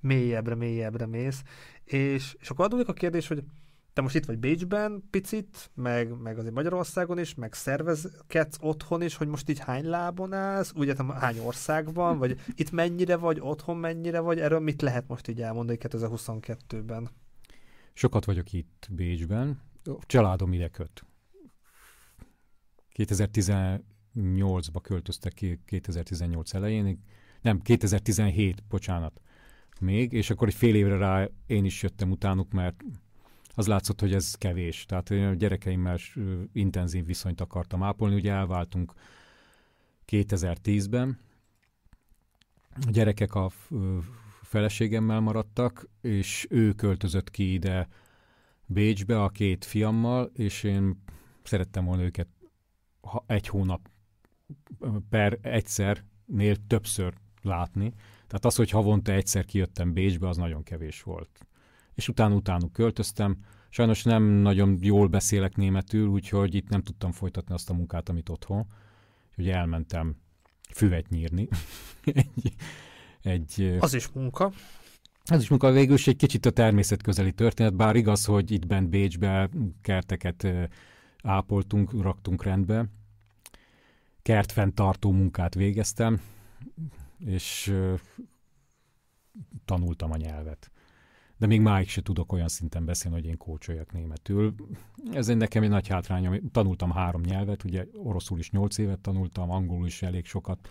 [0.00, 1.42] mélyebbre, mélyebbre mész.
[1.84, 3.44] És, és akkor adódik a kérdés, hogy
[3.92, 9.16] te most itt vagy Bécsben picit, meg, meg azért Magyarországon is, meg szervezkedsz otthon is,
[9.16, 14.20] hogy most így hány lábon állsz, értem, hány országban, vagy itt mennyire vagy, otthon mennyire
[14.20, 17.10] vagy, erről mit lehet most így elmondani 2022-ben?
[17.92, 19.60] Sokat vagyok itt Bécsben,
[20.00, 21.04] családom ide köt.
[22.94, 27.04] 2018-ba költöztek ki 2018 elején,
[27.42, 29.20] nem, 2017, bocsánat,
[29.80, 32.84] még, és akkor egy fél évre rá én is jöttem utánuk, mert
[33.54, 34.84] az látszott, hogy ez kevés.
[34.84, 35.98] Tehát a gyerekeimmel
[36.52, 38.14] intenzív viszonyt akartam ápolni.
[38.14, 38.92] Ugye elváltunk
[40.06, 41.18] 2010-ben.
[42.86, 43.50] A gyerekek a
[44.42, 47.88] feleségemmel maradtak, és ő költözött ki ide
[48.66, 51.02] Bécsbe a két fiammal, és én
[51.42, 52.28] szerettem volna őket
[53.26, 53.90] egy hónap
[55.08, 57.92] per egyszernél többször látni.
[58.26, 61.46] Tehát az, hogy havonta egyszer kijöttem Bécsbe, az nagyon kevés volt
[62.00, 63.36] és utána utánuk költöztem.
[63.68, 68.28] Sajnos nem nagyon jól beszélek németül, úgyhogy itt nem tudtam folytatni azt a munkát, amit
[68.28, 68.66] otthon.
[69.28, 70.16] Úgyhogy elmentem
[70.74, 71.48] füvet nyírni.
[72.04, 72.54] egy,
[73.22, 74.52] egy, az is munka.
[75.24, 78.88] Ez is munka végül is egy kicsit a természetközeli történet, bár igaz, hogy itt bent
[78.88, 79.50] Bécsbe
[79.82, 80.46] kerteket
[81.22, 82.86] ápoltunk, raktunk rendbe.
[84.22, 86.20] Kertfenntartó munkát végeztem,
[87.18, 87.74] és
[89.64, 90.70] tanultam a nyelvet
[91.40, 94.54] de még máig se tudok olyan szinten beszélni, hogy én kócsoljak németül.
[95.12, 96.50] Ez nekem egy nagy hátrányom.
[96.52, 100.68] Tanultam három nyelvet, ugye oroszul is nyolc évet tanultam, angolul is elég sokat,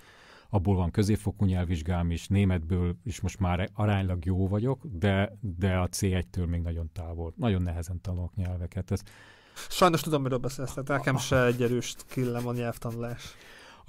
[0.50, 5.88] abból van középfokú nyelvvizsgám is, németből is most már aránylag jó vagyok, de, de a
[5.88, 7.34] C1-től még nagyon távol.
[7.36, 8.92] Nagyon nehezen tanulok nyelveket.
[8.92, 9.02] Ez...
[9.70, 13.36] Sajnos tudom, miről beszélsz, tehát nekem se egy erős killem a nyelvtanulás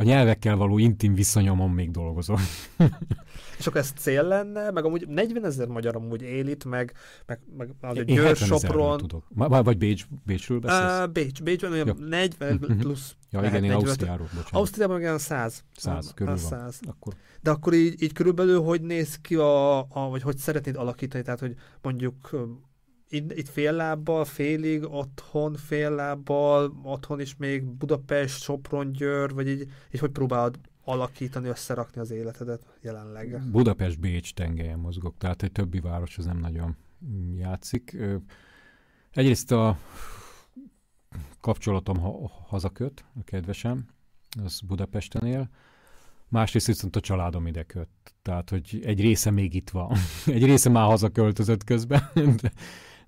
[0.00, 2.36] a nyelvekkel való intim viszonyomon még dolgozom.
[3.58, 6.92] És akkor ez cél lenne, meg amúgy 40 ezer magyar amúgy él itt, meg,
[7.26, 8.98] meg, meg az Győr, Sopron.
[8.98, 9.24] tudok.
[9.34, 11.04] Vagy Bécs, Bécsről beszélsz?
[11.04, 12.06] Uh, Bécs, Bécsben olyan ja.
[12.06, 12.78] 40 mhm.
[12.78, 13.14] plusz.
[13.30, 14.52] Ja, igen, én Ausztriáról, bocsánat.
[14.52, 15.64] Ausztriában meg olyan 100.
[15.76, 16.80] 100, körül 100.
[16.86, 17.14] Akkor.
[17.40, 21.40] De akkor így, így körülbelül hogy néz ki, a, a, vagy hogy szeretnéd alakítani, tehát
[21.40, 22.30] hogy mondjuk
[23.12, 29.48] itt, itt fél lábbal, félig, otthon fél lábbal, otthon is még Budapest, Sopron, Győr, vagy
[29.48, 33.50] így, így hogy próbálod alakítani, összerakni az életedet jelenleg?
[33.50, 36.76] Budapest-Bécs tengelyen mozgok, tehát egy többi város az nem nagyon
[37.36, 37.96] játszik.
[39.10, 39.78] Egyrészt a
[41.40, 43.88] kapcsolatom ha- hazaköt, a kedvesem,
[44.42, 45.50] az Budapesten él,
[46.28, 47.88] másrészt viszont a családom ide köt.
[48.22, 49.96] Tehát, hogy egy része még itt van.
[50.26, 52.10] egy része már hazaköltözött közben,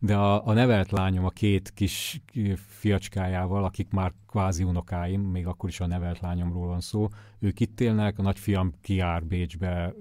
[0.05, 2.23] de a, a nevelt lányom a két kis
[2.69, 7.81] fiacskájával, akik már kvázi unokáim, még akkor is a nevelt lányomról van szó, ők itt
[7.81, 9.95] élnek, a nagyfiam kiár Bécsbe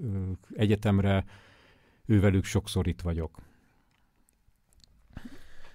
[0.54, 1.24] egyetemre,
[2.06, 3.38] ővelük sokszor itt vagyok.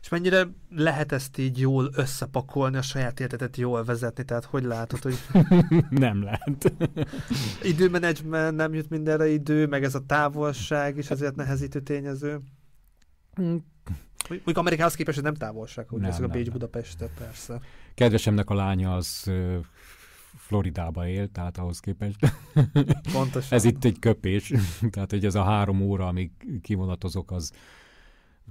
[0.02, 4.26] És mennyire lehet ezt így jól összepakolni, a saját életedet jól vezetni?
[4.26, 5.18] Tehát hogy látod, hogy...
[5.90, 6.74] nem lehet.
[7.74, 12.42] Időmenedzsment, nem jut mindenre idő, meg ez a távolság is azért nehezítő tényező.
[14.30, 17.62] Mondjuk Amerikához képest nem távolság, hogy ez a Bécs Budapestet, persze.
[17.94, 19.32] Kedvesemnek a lánya az
[20.38, 22.18] Floridába él, tehát ahhoz képest.
[23.14, 23.58] Pontosan.
[23.58, 24.54] ez itt egy köpés,
[24.92, 27.52] tehát hogy ez a három óra, amíg kivonatozok, az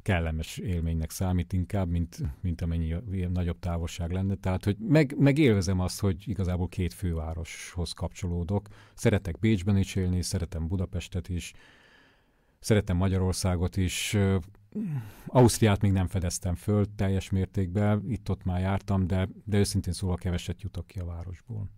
[0.02, 2.94] kellemes élménynek számít inkább, mint, mint amennyi
[3.32, 4.34] nagyobb távolság lenne.
[4.34, 8.68] Tehát, hogy meg, megélvezem azt, hogy igazából két fővároshoz kapcsolódok.
[8.94, 11.52] Szeretek Bécsben is élni, szeretem Budapestet is,
[12.58, 14.16] szeretem Magyarországot is.
[15.26, 20.62] Ausztriát még nem fedeztem föl teljes mértékben, itt-ott már jártam, de, de őszintén szóval keveset
[20.62, 21.70] jutok ki a városból.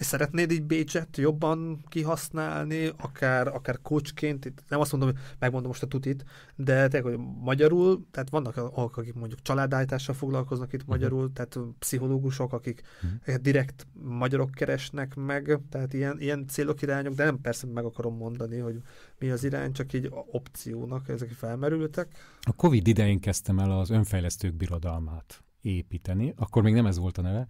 [0.00, 5.82] És szeretnéd így Bécset jobban kihasználni, akár, akár coachként, itt nem azt mondom, megmondom most
[5.82, 6.24] a tutit,
[6.56, 10.94] de tényleg, hogy magyarul, tehát vannak akik mondjuk családállítással foglalkoznak itt uh-huh.
[10.96, 13.34] magyarul, tehát pszichológusok, akik uh-huh.
[13.34, 18.58] direkt magyarok keresnek meg, tehát ilyen, ilyen célok, irányok, de nem persze meg akarom mondani,
[18.58, 18.82] hogy
[19.20, 22.08] mi az irány, csak így opciónak ezek felmerültek.
[22.40, 27.22] A Covid idején kezdtem el az önfejlesztők birodalmát építeni, akkor még nem ez volt a
[27.22, 27.46] neve,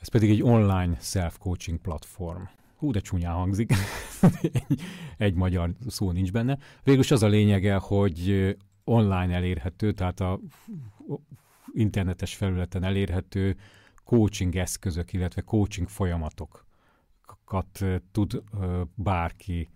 [0.00, 2.42] ez pedig egy online self-coaching platform.
[2.76, 3.72] Hú, de csúnyán hangzik.
[4.42, 4.80] egy,
[5.16, 6.58] egy magyar szó nincs benne.
[6.82, 10.40] Végülis az a lényege, hogy online elérhető, tehát a
[11.72, 13.56] internetes felületen elérhető
[14.04, 18.42] coaching eszközök, illetve coaching folyamatokat tud
[18.94, 19.68] bárki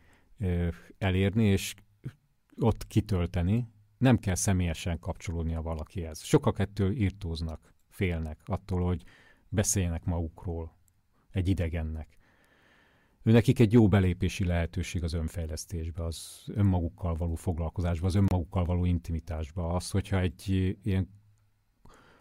[0.98, 1.74] elérni, és
[2.60, 3.68] ott kitölteni.
[3.98, 6.22] Nem kell személyesen kapcsolódnia valakihez.
[6.22, 9.02] Sokak ettől írtóznak, félnek attól, hogy
[9.48, 10.76] beszéljenek magukról
[11.30, 12.08] egy idegennek.
[13.22, 18.84] Ő nekik egy jó belépési lehetőség az önfejlesztésbe, az önmagukkal való foglalkozásba, az önmagukkal való
[18.84, 19.74] intimitásba.
[19.74, 21.08] Az, hogyha egy ilyen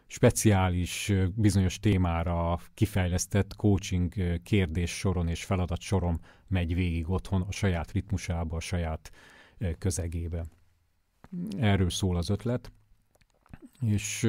[0.07, 7.91] speciális, bizonyos témára kifejlesztett coaching kérdés soron és feladat soron megy végig otthon a saját
[7.91, 9.11] ritmusába, a saját
[9.77, 10.45] közegébe.
[11.57, 12.71] Erről szól az ötlet.
[13.81, 14.27] És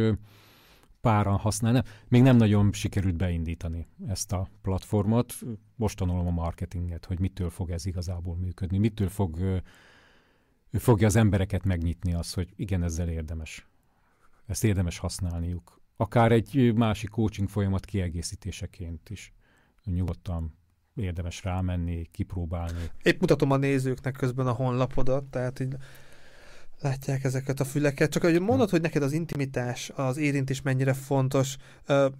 [1.00, 1.82] páran használni.
[2.08, 5.34] Még nem nagyon sikerült beindítani ezt a platformot.
[5.76, 9.60] Most tanulom a marketinget, hogy mitől fog ez igazából működni, mitől fog,
[10.72, 13.66] fogja az embereket megnyitni az, hogy igen, ezzel érdemes.
[14.46, 15.80] Ezt érdemes használniuk.
[15.96, 19.32] Akár egy másik coaching folyamat kiegészítéseként is.
[19.84, 20.58] Nyugodtan
[20.94, 22.90] érdemes rámenni, kipróbálni.
[23.02, 25.76] Épp mutatom a nézőknek közben a honlapodat, tehát így
[26.80, 28.10] látják ezeket a füleket.
[28.10, 31.56] Csak hogy mondod, hogy neked az intimitás, az érintés mennyire fontos,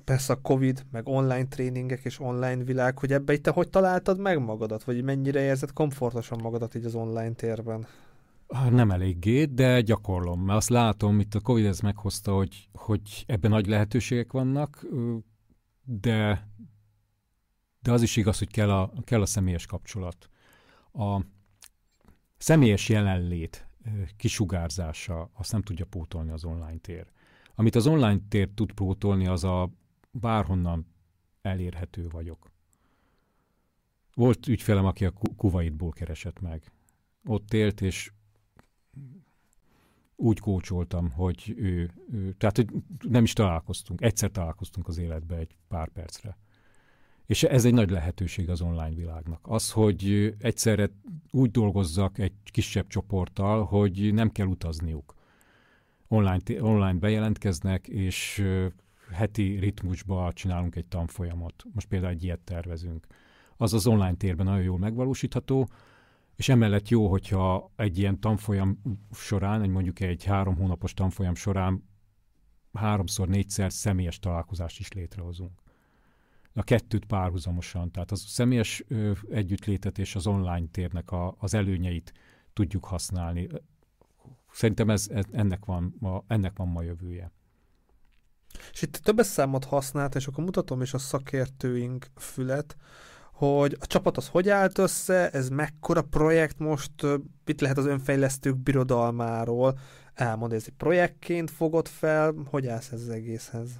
[0.05, 4.18] persze a Covid, meg online tréningek és online világ, hogy ebbe itt te hogy találtad
[4.18, 7.87] meg magadat, vagy mennyire érzed komfortosan magadat így az online térben?
[8.71, 13.51] Nem eléggé, de gyakorlom, mert azt látom, itt a Covid ez meghozta, hogy, hogy ebben
[13.51, 14.87] nagy lehetőségek vannak,
[15.85, 16.49] de,
[17.81, 20.29] de az is igaz, hogy kell a, kell a személyes kapcsolat.
[20.93, 21.21] A
[22.37, 23.69] személyes jelenlét
[24.17, 27.07] kisugárzása azt nem tudja pótolni az online tér.
[27.55, 29.71] Amit az online tér tud pótolni, az a
[30.11, 30.87] bárhonnan
[31.43, 32.51] elérhető vagyok.
[34.15, 36.73] Volt ügyfelem, aki a Kuwaitból keresett meg.
[37.25, 38.13] Ott élt, és
[40.17, 42.69] úgy kócsoltam, hogy ő, ő, tehát hogy
[43.01, 46.39] nem is találkoztunk, egyszer találkoztunk az életbe egy pár percre.
[47.27, 49.41] És ez egy nagy lehetőség az online világnak.
[49.43, 50.91] Az, hogy egyszerre
[51.31, 55.15] úgy dolgozzak egy kisebb csoporttal, hogy nem kell utazniuk.
[56.09, 58.45] Online, online bejelentkeznek, és
[59.12, 61.65] heti ritmusba csinálunk egy tanfolyamot.
[61.73, 63.07] Most például egy ilyet tervezünk.
[63.57, 65.69] Az az online térben nagyon jól megvalósítható,
[66.37, 68.80] és emellett jó, hogyha egy ilyen tanfolyam
[69.12, 71.89] során, egy mondjuk egy három hónapos tanfolyam során
[72.72, 75.62] háromszor, négyszer személyes találkozást is létrehozunk
[76.55, 78.85] a kettőt párhuzamosan, tehát az személyes
[79.30, 82.12] együttlétet és az online térnek a, az előnyeit
[82.53, 83.49] tudjuk használni.
[84.53, 87.32] Szerintem ez, ez, ennek, van ma, ennek van ma jövője.
[88.72, 92.76] És itt többes számot használt, és akkor mutatom is a szakértőink fület,
[93.35, 96.93] hogy a csapat az hogy állt össze, ez mekkora projekt most,
[97.45, 99.78] mit lehet az önfejlesztők birodalmáról
[100.14, 103.70] elmondani, ez egy projektként fogod fel, hogy állsz ez az egészhez?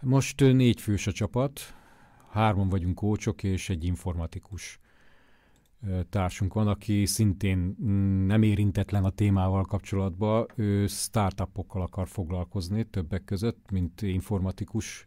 [0.00, 1.60] Most négy fős a csapat,
[2.30, 4.78] hárman vagyunk kócsok és egy informatikus
[6.10, 13.24] társunk van, aki szintén mm, nem érintetlen a témával kapcsolatban, ő startupokkal akar foglalkozni többek
[13.24, 15.04] között, mint informatikus,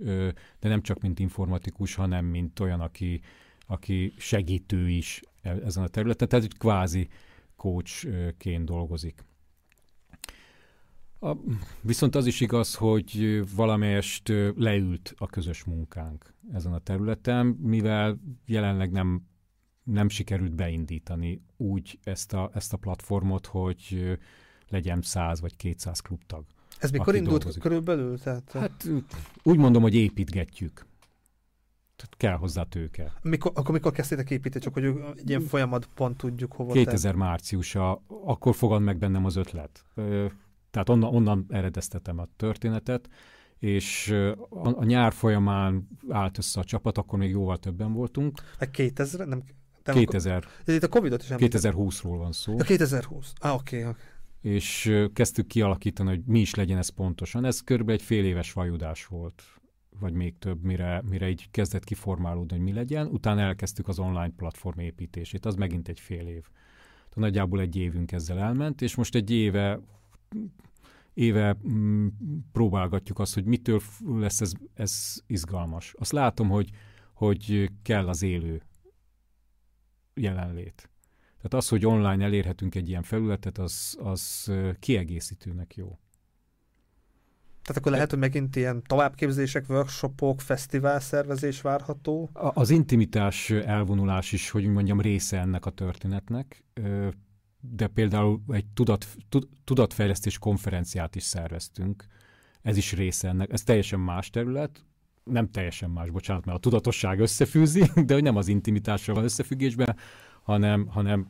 [0.60, 3.22] de nem csak mint informatikus, hanem mint olyan, aki,
[3.68, 7.08] aki segítő is e, ezen a területen, tehát egy kvázi
[7.56, 9.24] coachként dolgozik.
[11.20, 11.36] A,
[11.82, 18.92] viszont az is igaz, hogy valamelyest leült a közös munkánk ezen a területen, mivel jelenleg
[18.92, 19.29] nem,
[19.84, 24.18] nem sikerült beindítani úgy ezt a, ezt a platformot, hogy
[24.70, 26.46] legyen 100 vagy 200 klubtag.
[26.80, 27.62] Ez mikor indult dolgozik.
[27.62, 28.20] körülbelül?
[28.20, 28.52] Tehát...
[28.52, 28.88] Hát
[29.44, 30.88] úgy mondom, hogy építgetjük.
[31.96, 33.14] Tehát kell hozzá tőke.
[33.22, 34.84] Mikor, akkor mikor kezdtétek építeni, csak hogy
[35.16, 37.18] egy ilyen folyamatban tudjuk hova 2000 te...
[37.18, 39.86] márciusa, akkor fogad meg bennem az ötlet.
[40.72, 43.10] Tehát onnan, onnan eredeztetem a történetet,
[43.58, 44.10] és
[44.50, 48.40] a, a nyár folyamán állt össze a csapat, akkor még jóval többen voltunk.
[48.60, 49.28] A 2000?
[49.28, 49.44] Nem,
[49.94, 50.48] nem 2000.
[50.66, 52.60] Ez itt a Covid-ot is 2020-ról van szó.
[52.60, 53.34] A 2020.
[53.40, 53.78] Ah, oké.
[53.78, 54.02] Okay, okay.
[54.42, 57.46] És kezdtük kialakítani, hogy mi is legyen ez pontosan.
[57.46, 59.44] Ez körülbelül egy fél éves vajudás volt
[60.00, 63.08] vagy még több, mire, mire így kezdett kiformálódni, hogy mi legyen.
[63.08, 66.42] Utána elkezdtük az online platform építését, az megint egy fél év.
[66.94, 69.80] Tehát nagyjából egy évünk ezzel elment, és most egy éve
[71.14, 72.08] éve mm,
[72.52, 75.94] próbálgatjuk azt, hogy mitől lesz ez, ez izgalmas.
[75.98, 76.70] Azt látom, hogy,
[77.14, 78.62] hogy kell az élő
[80.22, 80.90] jelenlét.
[81.36, 86.00] Tehát az, hogy online elérhetünk egy ilyen felületet, az, az kiegészítőnek jó.
[87.62, 92.30] Tehát akkor lehet, hogy megint ilyen továbbképzések, workshopok, fesztivál szervezés várható?
[92.34, 96.64] Az intimitás elvonulás is, hogy mondjam, része ennek a történetnek,
[97.60, 99.08] de például egy tudat,
[99.64, 102.06] tudatfejlesztés konferenciát is szerveztünk.
[102.62, 103.52] Ez is része ennek.
[103.52, 104.86] Ez teljesen más terület,
[105.30, 109.96] nem teljesen más, bocsánat, mert a tudatosság összefűzi, de hogy nem az intimitással van összefüggésben,
[110.44, 111.28] hanem, hanem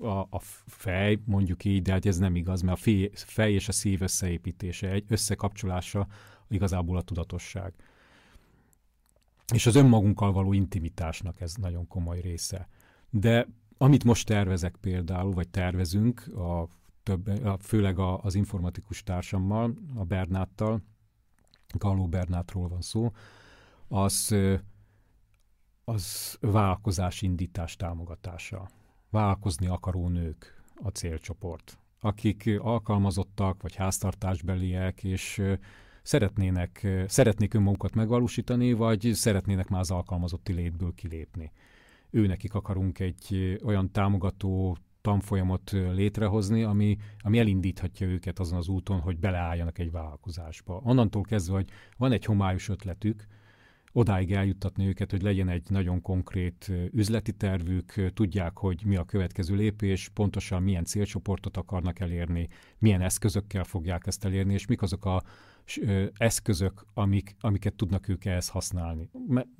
[0.00, 3.72] a, a fej, mondjuk így, de hát ez nem igaz, mert a fej és a
[3.72, 6.06] szív összeépítése, egy összekapcsolása
[6.48, 7.72] igazából a tudatosság.
[9.54, 12.68] És az önmagunkkal való intimitásnak ez nagyon komoly része.
[13.10, 13.46] De
[13.78, 16.68] amit most tervezek például, vagy tervezünk, a
[17.02, 20.82] több, főleg a, az informatikus társammal, a Bernáttal,
[21.68, 23.12] Galló Bernátról van szó,
[23.88, 24.36] az,
[25.84, 28.68] az vállalkozás indítás támogatása
[29.10, 35.42] vállalkozni akaró nők a célcsoport, akik alkalmazottak vagy háztartásbeliek, és
[36.02, 41.52] szeretnének, szeretnék önmagukat megvalósítani, vagy szeretnének már az alkalmazotti létből kilépni.
[42.10, 49.18] Őnekik akarunk egy olyan támogató tanfolyamot létrehozni, ami, ami elindíthatja őket azon az úton, hogy
[49.18, 50.80] beleálljanak egy vállalkozásba.
[50.84, 53.26] Onnantól kezdve, hogy van egy homályos ötletük,
[53.92, 59.54] odáig eljuttatni őket, hogy legyen egy nagyon konkrét üzleti tervük, tudják, hogy mi a következő
[59.54, 62.48] lépés, pontosan milyen célcsoportot akarnak elérni,
[62.78, 65.22] milyen eszközökkel fogják ezt elérni, és mik azok a
[66.16, 69.10] eszközök, amik, amiket tudnak ők ehhez használni.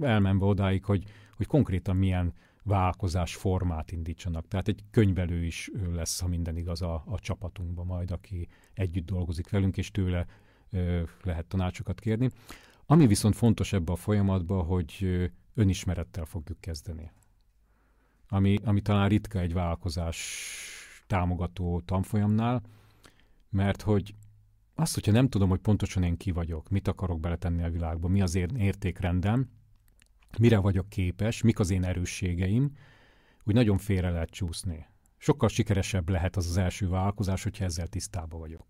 [0.01, 1.05] Elmenve odáig, hogy,
[1.37, 2.35] hogy konkrétan milyen
[2.67, 4.49] vállalkozás formát indítsanak.
[4.49, 9.51] Tehát egy könyvelő is lesz, ha minden igaz a, a csapatunkban majd, aki együtt dolgozik
[9.51, 10.27] velünk, és tőle
[10.71, 12.31] ö, lehet tanácsokat kérni.
[12.87, 15.07] Ami viszont fontos ebbe a folyamatban, hogy
[15.55, 17.11] önismerettel fogjuk kezdeni.
[18.29, 20.49] Ami, ami talán ritka egy vállalkozás
[21.07, 22.63] támogató tanfolyamnál,
[23.51, 24.15] mert hogy
[24.75, 28.21] azt, hogyha nem tudom, hogy pontosan én ki vagyok, mit akarok beletenni a világba, mi
[28.21, 29.49] az értékrendem,
[30.39, 32.73] mire vagyok képes, mik az én erősségeim,
[33.45, 34.87] úgy nagyon félre lehet csúszni.
[35.19, 38.65] Sokkal sikeresebb lehet az az első vállalkozás, hogyha ezzel tisztában vagyok.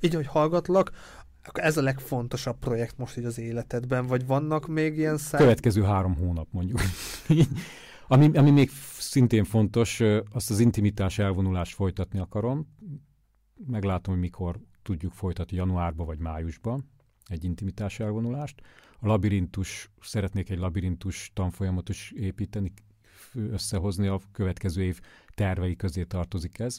[0.00, 0.90] Így, hogy hallgatlak,
[1.44, 5.40] akkor ez a legfontosabb projekt most így az életedben, vagy vannak még ilyen szám?
[5.40, 6.80] Következő három hónap mondjuk.
[8.08, 10.00] ami, ami még szintén fontos,
[10.32, 12.74] azt az intimitás elvonulást folytatni akarom.
[13.66, 16.80] Meglátom, hogy mikor tudjuk folytatni, januárba vagy májusba
[17.26, 18.62] egy intimitás elvonulást.
[18.98, 22.72] A labirintus, szeretnék egy labirintus tanfolyamot is építeni,
[23.34, 25.00] összehozni, a következő év
[25.34, 26.78] tervei közé tartozik ez.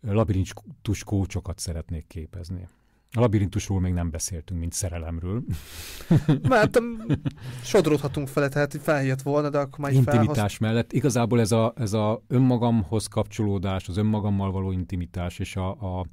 [0.00, 2.68] Labirintus kócsokat szeretnék képezni.
[3.12, 5.44] A labirintusról még nem beszéltünk, mint szerelemről.
[6.48, 6.78] Mert
[7.62, 10.58] sodródhatunk fele, tehát feljött volna, de akkor már Intimitás felhasz...
[10.58, 10.92] mellett.
[10.92, 16.06] Igazából ez a, ez a önmagamhoz kapcsolódás, az önmagammal való intimitás és a, a,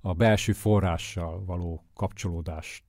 [0.00, 2.82] a belső forrással való kapcsolódást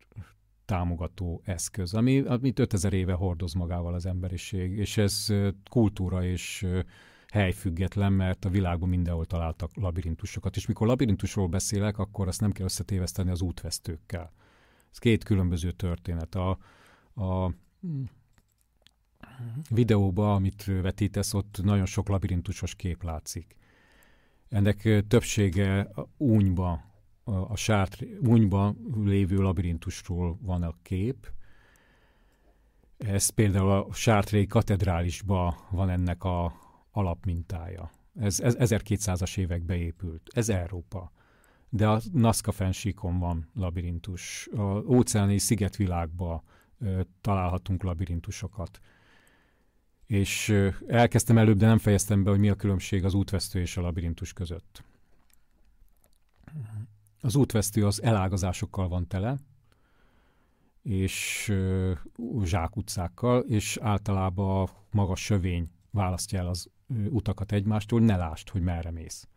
[0.70, 5.28] támogató eszköz, ami, amit 5000 éve hordoz magával az emberiség, és ez
[5.70, 6.66] kultúra és
[7.28, 10.56] helyfüggetlen, mert a világban mindenhol találtak labirintusokat.
[10.56, 14.32] És mikor labirintusról beszélek, akkor azt nem kell összetéveszteni az útvesztőkkel.
[14.92, 16.36] Ez két különböző történet.
[16.36, 16.50] A,
[17.24, 17.54] a
[19.70, 23.56] videóba, amit vetítesz, ott nagyon sok labirintusos kép látszik.
[24.50, 26.89] Ennek többsége únyba,
[27.30, 31.32] a sárt, únyba lévő labirintusról van a kép.
[32.98, 36.54] Ez például a Sártréi katedrálisba van ennek a,
[36.92, 37.92] alapmintája.
[38.20, 40.30] Ez, ez 1200-as évekbe épült.
[40.34, 41.12] Ez Európa.
[41.70, 44.48] De a Nazca fensíkon van labirintus.
[44.56, 46.44] A óceáni szigetvilágba
[46.80, 48.80] ö, találhatunk labirintusokat.
[50.06, 50.56] És
[50.88, 54.34] elkezdtem előbb, de nem fejeztem be, hogy mi a különbség az útvesztő és a labirintus
[54.34, 54.84] között.
[57.22, 59.38] Az útvesztő az elágazásokkal van tele,
[60.82, 61.52] és
[62.44, 66.70] zsákutcákkal, és általában a magas sövény választja el az
[67.10, 69.28] utakat egymástól, ne lásd, hogy merre mész.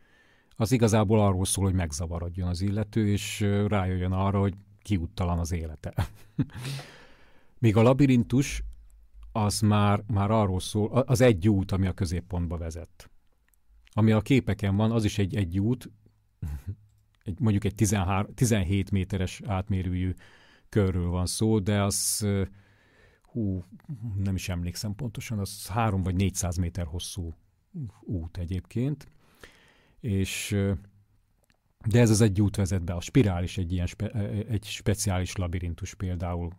[0.56, 5.94] Az igazából arról szól, hogy megzavarodjon az illető, és rájöjjön arra, hogy kiúttalan az élete.
[7.58, 8.62] Míg a labirintus
[9.32, 13.10] az már, már arról szól, az egy út, ami a középpontba vezet.
[13.92, 15.90] Ami a képeken van, az is egy, egy út,
[17.24, 20.14] egy, mondjuk egy 13, 17 méteres átmérőjű
[20.68, 22.26] körről van szó, de az,
[23.22, 23.64] hú,
[24.16, 27.34] nem is emlékszem pontosan, az 3 vagy 400 méter hosszú
[28.00, 29.06] út egyébként,
[30.00, 30.56] és
[31.86, 32.92] de ez az egy út vezet be.
[32.92, 34.10] A spirál is egy ilyen spe,
[34.48, 36.52] egy speciális labirintus például,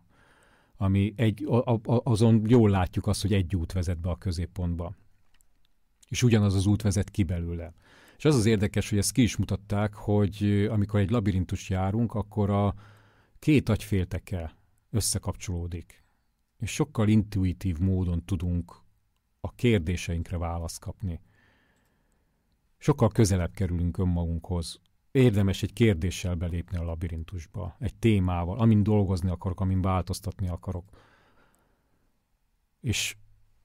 [0.77, 4.95] ami egy, a, a, azon jól látjuk azt, hogy egy út vezet be a középpontba.
[6.07, 7.73] És ugyanaz az út vezet ki belőle.
[8.17, 12.49] És az az érdekes, hogy ezt ki is mutatták, hogy amikor egy labirintus járunk, akkor
[12.49, 12.73] a
[13.39, 14.55] két agyfélteke
[14.89, 16.03] összekapcsolódik.
[16.59, 18.81] És sokkal intuitív módon tudunk
[19.39, 21.19] a kérdéseinkre választ kapni.
[22.77, 24.79] Sokkal közelebb kerülünk önmagunkhoz.
[25.11, 30.89] Érdemes egy kérdéssel belépni a labirintusba, egy témával, amin dolgozni akarok, amin változtatni akarok.
[32.79, 33.15] És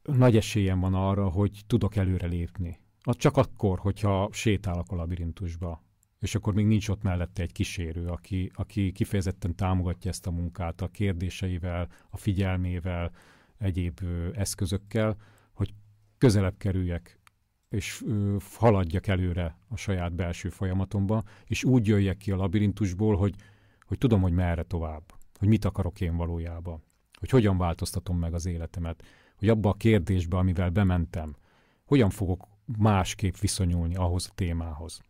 [0.03, 2.79] nagy esélyem van arra, hogy tudok előre lépni.
[3.09, 5.83] Az csak akkor, hogyha sétálok a labirintusba,
[6.19, 10.81] és akkor még nincs ott mellette egy kísérő, aki, aki kifejezetten támogatja ezt a munkát
[10.81, 13.11] a kérdéseivel, a figyelmével,
[13.59, 15.17] egyéb ö, eszközökkel,
[15.53, 15.75] hogy
[16.19, 17.21] közelebb kerüljek,
[17.69, 23.35] és ö, haladjak előre a saját belső folyamatomba, és úgy jöjjek ki a labirintusból, hogy,
[23.81, 25.03] hogy tudom, hogy merre tovább,
[25.39, 26.83] hogy mit akarok én valójában,
[27.19, 29.05] hogy hogyan változtatom meg az életemet,
[29.37, 31.37] hogy abba a kérdésbe, amivel bementem,
[31.85, 35.01] hogyan fogok másképp viszonyulni ahhoz a témához.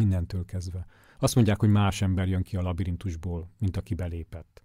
[0.00, 0.86] Innentől kezdve.
[1.18, 4.62] Azt mondják, hogy más ember jön ki a labirintusból, mint aki belépett.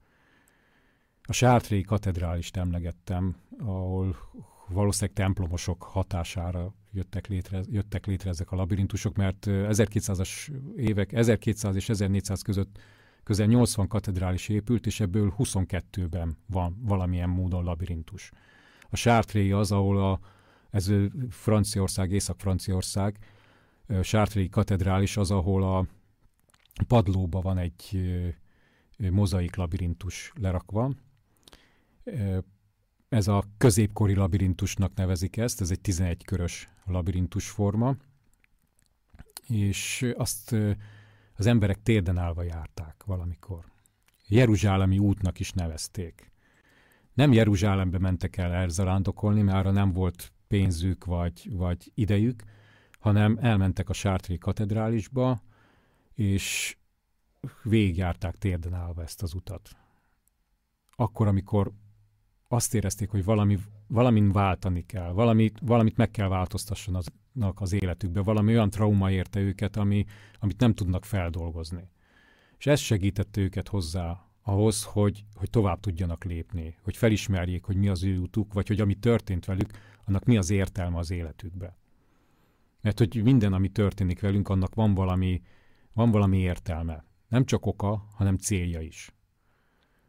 [1.23, 4.15] A Sártréi katedrálist emlegettem, ahol
[4.67, 11.89] valószínűleg templomosok hatására jöttek létre, jöttek létre ezek a labirintusok, mert 1200-as évek, 1200 és
[11.89, 12.79] 1400 között
[13.23, 18.31] közel 80 katedrális épült, és ebből 22-ben van valamilyen módon labirintus.
[18.89, 20.19] A Sártréi az, ahol a,
[20.71, 20.91] ez
[21.29, 23.17] Franciaország, Észak-Franciaország,
[24.01, 25.85] Sártréi katedrális az, ahol a
[26.87, 28.01] padlóba van egy
[28.97, 30.93] mozaik labirintus lerakva.
[33.09, 37.95] Ez a középkori labirintusnak nevezik ezt, ez egy 11 körös labirintus forma,
[39.47, 40.55] és azt
[41.35, 43.65] az emberek térden állva járták valamikor.
[44.27, 46.31] Jeruzsálemi útnak is nevezték.
[47.13, 52.43] Nem Jeruzsálembe mentek el elzarándokolni, mert arra nem volt pénzük vagy, vagy idejük,
[52.99, 55.41] hanem elmentek a Sártri katedrálisba,
[56.13, 56.77] és
[57.63, 59.69] végigjárták térden állva ezt az utat.
[60.95, 61.71] Akkor, amikor
[62.47, 67.05] azt érezték, hogy valami, valamin váltani kell, valamit, valamit meg kell változtassanak
[67.55, 70.05] az életükbe, valami olyan trauma érte őket, ami,
[70.39, 71.89] amit nem tudnak feldolgozni.
[72.57, 77.87] És ez segítette őket hozzá ahhoz, hogy, hogy tovább tudjanak lépni, hogy felismerjék, hogy mi
[77.87, 79.71] az ő utuk, vagy hogy ami történt velük,
[80.11, 81.77] annak mi az értelme az életükbe.
[82.81, 85.41] Mert hogy minden, ami történik velünk, annak van valami,
[85.93, 87.05] van valami értelme.
[87.27, 89.13] Nem csak oka, hanem célja is.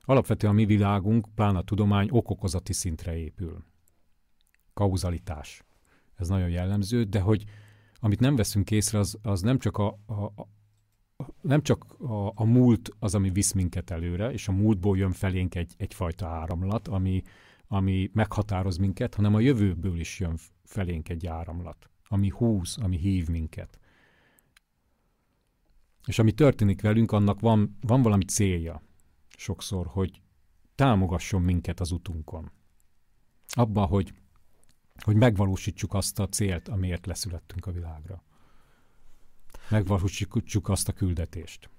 [0.00, 3.64] Alapvetően a mi világunk, pláne a tudomány okokozati szintre épül.
[4.74, 5.64] Kauzalitás.
[6.14, 7.44] Ez nagyon jellemző, de hogy
[8.00, 10.48] amit nem veszünk észre, az, az nem csak a, a, a
[11.40, 15.55] nem csak a, a múlt az, ami visz minket előre, és a múltból jön felénk
[15.55, 17.22] egy, egyfajta áramlat, ami,
[17.72, 23.28] ami meghatároz minket, hanem a jövőből is jön felénk egy áramlat, ami húz, ami hív
[23.28, 23.78] minket.
[26.06, 28.82] És ami történik velünk, annak van, van valami célja
[29.36, 30.20] sokszor, hogy
[30.74, 32.50] támogasson minket az utunkon.
[33.46, 34.14] Abba, hogy,
[35.02, 38.22] hogy megvalósítsuk azt a célt, amiért leszülettünk a világra.
[39.70, 41.70] Megvalósítsuk azt a küldetést.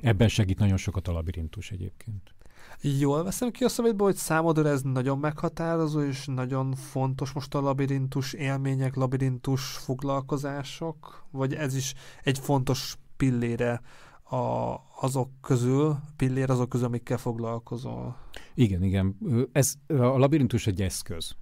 [0.00, 2.34] Ebben segít nagyon sokat a labirintus egyébként.
[2.80, 7.60] Jól veszem ki a szemétből, hogy számodra ez nagyon meghatározó, és nagyon fontos most a
[7.60, 13.80] labirintus élmények, labirintus foglalkozások, vagy ez is egy fontos pillére
[14.22, 18.16] a, azok közül, pillér azok közül, amikkel foglalkozol.
[18.54, 19.16] Igen, igen.
[19.52, 21.36] Ez, a labirintus egy eszköz.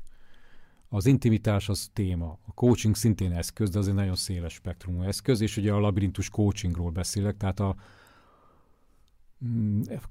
[0.89, 2.39] Az intimitás az téma.
[2.47, 6.29] A coaching szintén eszköz, de az egy nagyon széles spektrumú eszköz, és ugye a labirintus
[6.29, 7.75] coachingról beszélek, tehát a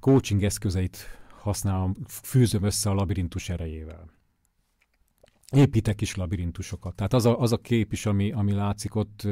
[0.00, 4.10] coaching eszközeit használom, fűzöm össze a labirintus erejével.
[5.52, 6.94] Építek is labirintusokat.
[6.94, 9.26] Tehát az a, az a kép is, ami, ami látszik ott,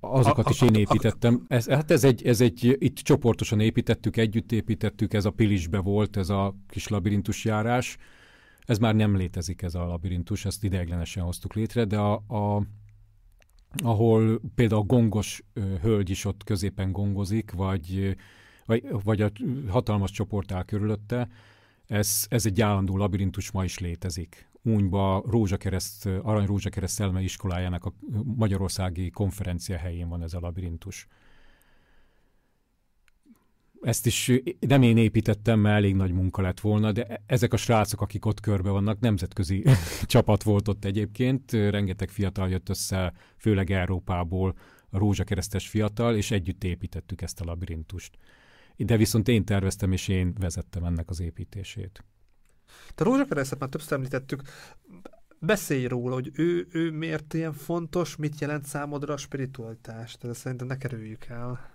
[0.00, 1.44] Azokat A- is én építettem.
[1.48, 6.16] Ez, hát ez egy, ez egy, itt csoportosan építettük, együtt építettük, ez a Pilisbe volt,
[6.16, 7.96] ez a kis labirintus járás.
[8.66, 12.62] Ez már nem létezik, ez a labirintus, ezt ideiglenesen hoztuk létre, de a, a
[13.76, 15.42] ahol például a gongos
[15.82, 18.16] hölgy is ott középen gongozik, vagy,
[18.66, 19.30] vagy, vagy a
[19.68, 21.28] hatalmas csoport áll körülötte,
[21.86, 24.48] ez, ez egy állandó labirintus ma is létezik.
[24.62, 27.92] Únyba Rózsakereszt, Arany Rózsakereszt Szelme iskolájának a
[28.36, 31.06] Magyarországi konferencia helyén van ez a labirintus.
[33.80, 38.00] Ezt is nem én építettem, mert elég nagy munka lett volna, de ezek a srácok,
[38.00, 39.64] akik ott körbe vannak, nemzetközi
[40.02, 44.54] csapat volt ott egyébként, rengeteg fiatal jött össze, főleg Európából,
[44.90, 48.16] a rózsakeresztes fiatal, és együtt építettük ezt a labirintust.
[48.76, 52.04] De viszont én terveztem, és én vezettem ennek az építését.
[52.94, 54.42] Te Rózsakeresztet már többször említettük.
[55.38, 60.16] Beszélj róla, hogy ő, ő miért ilyen fontos, mit jelent számodra a spiritualitás.
[60.16, 61.69] Tehát szerintem ne kerüljük el.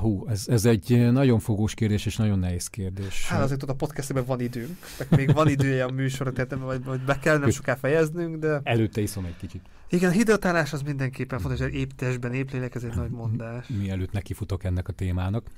[0.00, 3.28] Hú, ez, ez egy nagyon fogós kérdés, és nagyon nehéz kérdés.
[3.28, 6.60] Hát azért ott a podcastben van időnk, meg még van idője a műsorra, tehát nem,
[6.60, 9.62] vagy, vagy be kell nem soká fejeznünk, de Előtte iszom egy kicsit.
[9.88, 13.66] igen, hidratálás az mindenképpen fontos, hogy épp testben, épp lélek, ez egy nagy mondás.
[13.68, 15.50] Mielőtt nekifutok ennek a témának.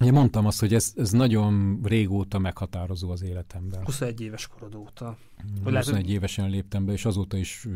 [0.00, 3.84] Ugye mondtam azt, hogy ez, ez nagyon régóta meghatározó az életemben.
[3.84, 5.16] 21 éves korod óta.
[5.62, 7.66] Hogy lehet, 21 évesen léptem be, és azóta is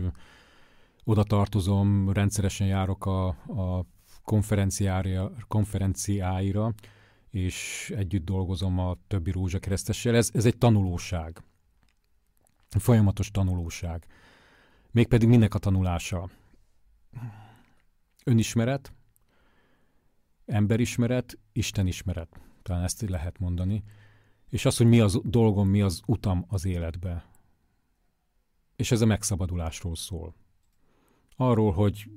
[1.04, 3.86] oda tartozom, rendszeresen járok a, a
[4.22, 6.74] konferenciára, konferenciáira,
[7.30, 10.14] és együtt dolgozom a többi rózsakeresztessel.
[10.16, 11.42] Ez, ez egy tanulóság.
[12.68, 14.06] Folyamatos tanulóság.
[14.90, 16.28] Mégpedig minek a tanulása?
[18.24, 18.92] Önismeret,
[20.46, 22.40] emberismeret, Istenismeret.
[22.62, 23.84] Talán ezt lehet mondani.
[24.48, 27.24] És az, hogy mi az dolgom, mi az utam az életbe.
[28.76, 30.34] És ez a megszabadulásról szól.
[31.36, 32.10] Arról, hogy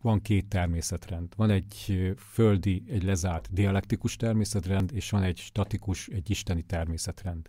[0.00, 1.32] van két természetrend.
[1.36, 7.48] Van egy földi, egy lezárt dialektikus természetrend, és van egy statikus, egy isteni természetrend.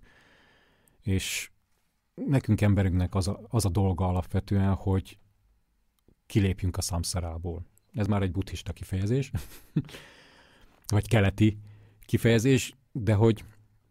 [1.02, 1.52] És
[2.14, 5.18] nekünk emberünknek az a, az a dolga alapvetően, hogy
[6.26, 7.66] kilépjünk a szamszarából.
[7.94, 9.32] Ez már egy buddhista kifejezés,
[10.86, 11.58] vagy keleti
[12.06, 13.44] kifejezés, de hogy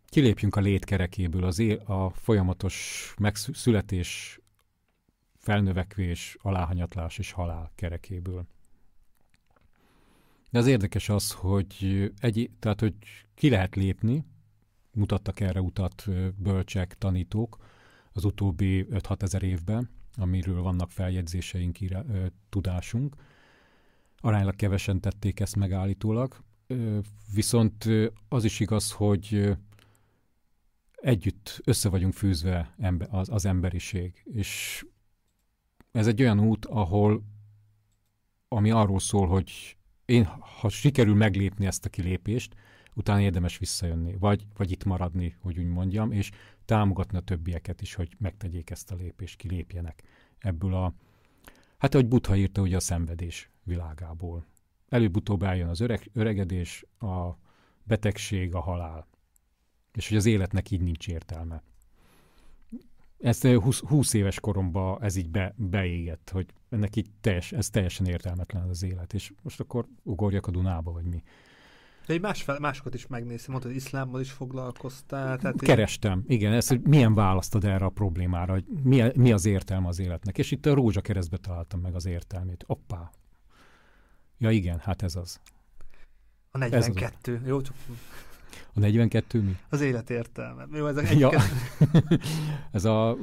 [0.05, 4.40] kilépjünk a létkerekéből, az él, a folyamatos megszületés,
[5.41, 8.47] felnövekvés, aláhanyatlás és halál kerekéből.
[10.51, 12.95] De az érdekes az, hogy, egy, tehát, hogy
[13.35, 14.25] ki lehet lépni,
[14.93, 16.05] mutattak erre utat
[16.37, 17.57] bölcsek, tanítók
[18.13, 22.05] az utóbbi 5-6 ezer évben, amiről vannak feljegyzéseink, írá,
[22.49, 23.17] tudásunk.
[24.17, 26.43] Aránylag kevesen tették ezt megállítólag,
[27.35, 27.89] viszont
[28.29, 29.57] az is igaz, hogy
[30.95, 32.75] együtt össze vagyunk fűzve
[33.11, 34.85] az, az emberiség, és
[35.93, 37.23] ez egy olyan út, ahol
[38.49, 40.25] ami arról szól, hogy én,
[40.61, 42.55] ha sikerül meglépni ezt a kilépést,
[42.95, 46.31] utána érdemes visszajönni, vagy, vagy itt maradni, hogy úgy mondjam, és
[46.65, 50.03] támogatni a többieket is, hogy megtegyék ezt a lépést, kilépjenek
[50.39, 50.95] ebből a,
[51.79, 54.47] hát ahogy Butha írta, ugye a szenvedés világából.
[54.89, 57.31] Előbb-utóbb eljön az öreg, öregedés, a
[57.83, 59.07] betegség, a halál.
[59.93, 61.63] És hogy az életnek így nincs értelme.
[63.21, 68.07] Ezt 20, 20 éves koromban ez így be, beégett, hogy ennek így teljes, ez teljesen
[68.07, 71.23] értelmetlen az élet, és most akkor ugorjak a Dunába, vagy mi.
[72.07, 75.39] De egy más másokat is megnéztem, mondtad, hogy iszlámmal is foglalkoztál.
[75.39, 79.89] Tehát Kerestem, igen, ez, hogy milyen választod erre a problémára, hogy mi, mi az értelme
[79.89, 80.39] az életnek.
[80.39, 82.65] És itt a Rózsa keresztbe találtam meg az értelmét.
[82.67, 83.11] Oppá.
[84.39, 85.41] Ja igen, hát ez az.
[86.51, 87.35] A 42.
[87.35, 87.49] Ez az.
[87.49, 87.75] Jó, csak...
[88.75, 89.57] A 42 mi?
[89.69, 90.67] Az élet értelme.
[90.73, 91.31] Jó, ez a, ja.
[92.73, 93.17] ez a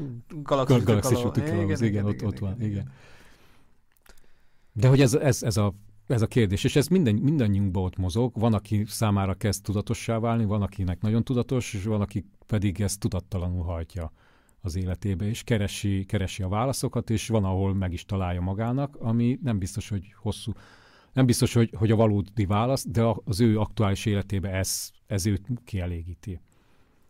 [0.43, 2.69] galaxis, galaxis úti igen, igen, ott, ott van, igen.
[2.69, 2.91] igen.
[4.73, 5.73] De hogy ez, ez, ez a
[6.07, 8.39] ez a kérdés, és ez minden, mindannyiunkban ott mozog.
[8.39, 12.99] Van, aki számára kezd tudatossá válni, van, akinek nagyon tudatos, és van, aki pedig ezt
[12.99, 14.11] tudattalanul hajtja
[14.61, 19.39] az életébe, és keresi, keresi a válaszokat, és van, ahol meg is találja magának, ami
[19.43, 20.51] nem biztos, hogy hosszú,
[21.18, 25.47] nem biztos, hogy, hogy a valódi válasz, de az ő aktuális életébe ez, ez őt
[25.65, 26.39] kielégíti.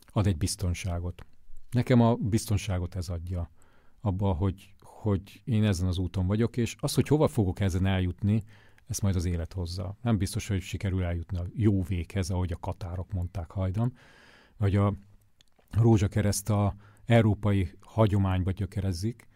[0.06, 1.26] Ad egy biztonságot.
[1.72, 3.52] Nekem a biztonságot ez adja.
[4.02, 8.44] Abba, hogy, hogy én ezen az úton vagyok, és az, hogy hova fogok ezen eljutni,
[8.86, 9.98] ezt majd az élet hozza.
[10.02, 13.94] Nem biztos, hogy sikerül eljutni a jó véghez, ahogy a katárok mondták hajdan,
[14.58, 14.94] vagy a
[15.72, 19.28] rózsakereszt a európai hagyományba gyökerezzik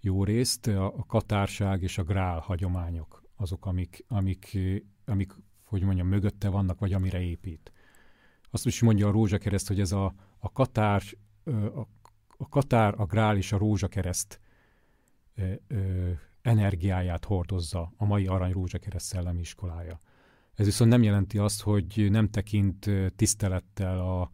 [0.00, 4.58] jó részt, a katárság és a grál hagyományok azok, amik, amik,
[5.04, 5.32] amik,
[5.64, 7.72] hogy mondjam, mögötte vannak, vagy amire épít.
[8.50, 11.02] Azt is mondja a rózsakereszt, hogy ez a, a katár,
[11.44, 11.80] a,
[12.36, 14.40] a katár, a grál és a rózsakereszt
[16.42, 19.98] energiáját hordozza a mai Arany Rózsakereszt Szellemi Iskolája.
[20.54, 24.30] Ez viszont nem jelenti azt, hogy nem tekint tisztelettel a,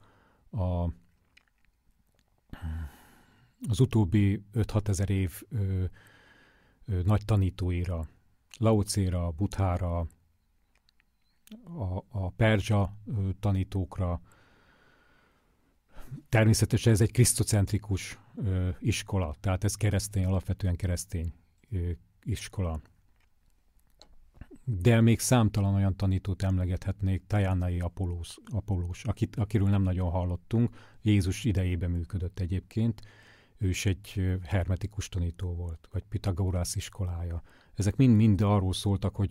[0.59, 0.93] a,
[3.69, 5.85] az utóbbi 5-6 ezer év ö,
[6.85, 8.09] ö, nagy tanítóira,
[8.59, 9.99] Laocéra, Buthára,
[11.65, 12.97] a, a perzsa
[13.41, 14.21] tanítókra.
[16.29, 18.19] Természetesen ez egy krisztocentrikus
[18.79, 21.33] iskola, tehát ez keresztény, alapvetően keresztény
[22.23, 22.81] iskola
[24.69, 31.45] de még számtalan olyan tanítót emlegethetnék, Tajánai Apolós, Apolós akit, akiről nem nagyon hallottunk, Jézus
[31.45, 33.03] idejében működött egyébként,
[33.59, 37.43] ő is egy hermetikus tanító volt, vagy Pitagorász iskolája.
[37.77, 39.31] Ezek mind-mind arról szóltak, hogy,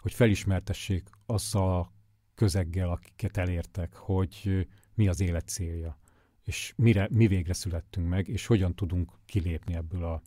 [0.00, 1.92] hogy felismertessék azzal a
[2.34, 5.98] közeggel, akiket elértek, hogy mi az élet célja,
[6.44, 10.22] és mire, mi végre születtünk meg, és hogyan tudunk kilépni ebből a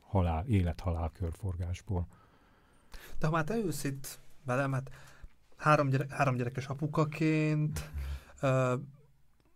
[0.00, 2.06] halál, élet-halál körforgásból.
[3.18, 4.90] De ha már te ülsz itt velem, hát
[5.56, 7.90] három, gyere, három gyerekes apukaként,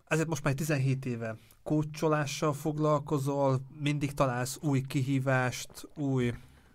[0.06, 6.32] ezért most már 17 éve kócsolással foglalkozol, mindig találsz új kihívást, új,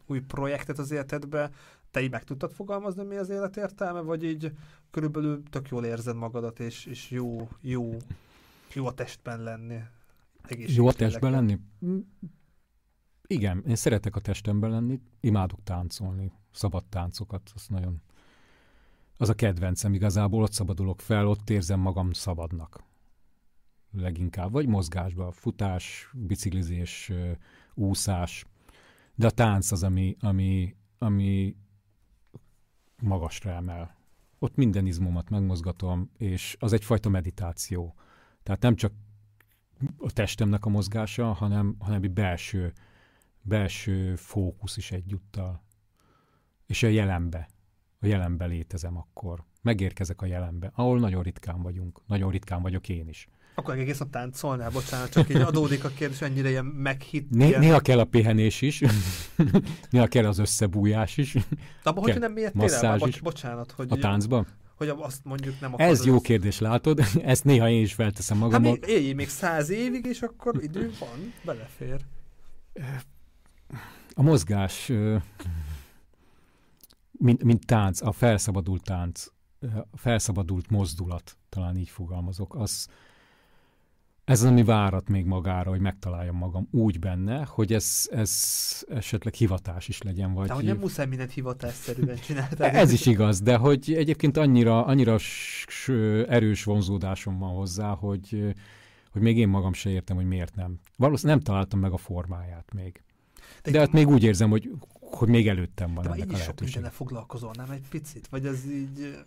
[0.08, 1.52] új projektet az életedbe,
[1.92, 4.52] te így meg tudtad fogalmazni, mi az élet értelme, vagy így
[4.92, 7.98] körülbelül tök jól érzed magadat, és, és jó, jó,
[8.74, 9.80] jó a testben lenni?
[10.50, 11.60] Jó a testben lenni?
[13.28, 18.02] Igen, én szeretek a testemben lenni, imádok táncolni, szabad táncokat, az nagyon...
[19.18, 22.84] Az a kedvencem igazából, ott szabadulok fel, ott érzem magam szabadnak.
[23.92, 27.12] Leginkább, vagy mozgásban, futás, biciklizés,
[27.74, 28.46] úszás,
[29.18, 31.56] de a tánc az, ami, ami, ami
[33.02, 33.96] magasra emel.
[34.40, 37.96] Ott minden izmomat megmozgatom, és az egyfajta meditáció.
[38.44, 38.94] Tehát nem csak
[39.98, 42.74] a testemnek a mozgása, hanem, hanem egy belső
[43.48, 45.64] belső fókusz is egyúttal.
[46.66, 47.50] És a jelenbe,
[48.00, 49.44] a jelenbe létezem akkor.
[49.62, 52.02] Megérkezek a jelenbe, ahol nagyon ritkán vagyunk.
[52.06, 53.30] Nagyon ritkán vagyok én is.
[53.58, 57.30] Akkor egész nap táncolnál, bocsánat, csak így adódik a kérdés, ennyire ilyen meghitt.
[57.30, 57.60] Né- ilyen...
[57.60, 58.84] Néha kell a pihenés is,
[59.90, 61.34] néha kell az összebújás is.
[61.34, 61.40] De
[61.84, 62.98] abban hogy nem miért el?
[62.98, 63.88] Bocs, bocsánat, hogy...
[63.90, 64.48] A táncban?
[64.76, 65.92] Hogy azt mondjuk nem akarod.
[65.92, 67.00] Ez jó kérdés, látod?
[67.24, 68.78] Ezt néha én is felteszem magammal.
[68.82, 72.00] Hát éljél még száz évig, és akkor idő van, belefér
[74.18, 74.92] a mozgás,
[77.12, 79.26] mint, mint tánc, a felszabadult tánc,
[79.92, 82.88] a felszabadult mozdulat, talán így fogalmazok, az,
[84.28, 88.32] ez az, ami várat még magára, hogy megtaláljam magam úgy benne, hogy ez, ez
[88.90, 90.34] esetleg hivatás is legyen.
[90.34, 92.56] Vagy de hogy nem muszáj mindent hivatásszerűen csinálni.
[92.60, 95.18] ez is igaz, de hogy egyébként annyira, annyira
[96.28, 98.56] erős vonzódásom van hozzá, hogy,
[99.12, 100.80] hogy még én magam se értem, hogy miért nem.
[100.96, 103.04] Valószínűleg nem találtam meg a formáját még.
[103.64, 106.38] De, de hát még úgy érzem, hogy, hogy még előttem van de ennek így a
[106.38, 108.28] sok mindenne foglalkozol, nem egy picit?
[108.28, 109.18] Vagy ez így,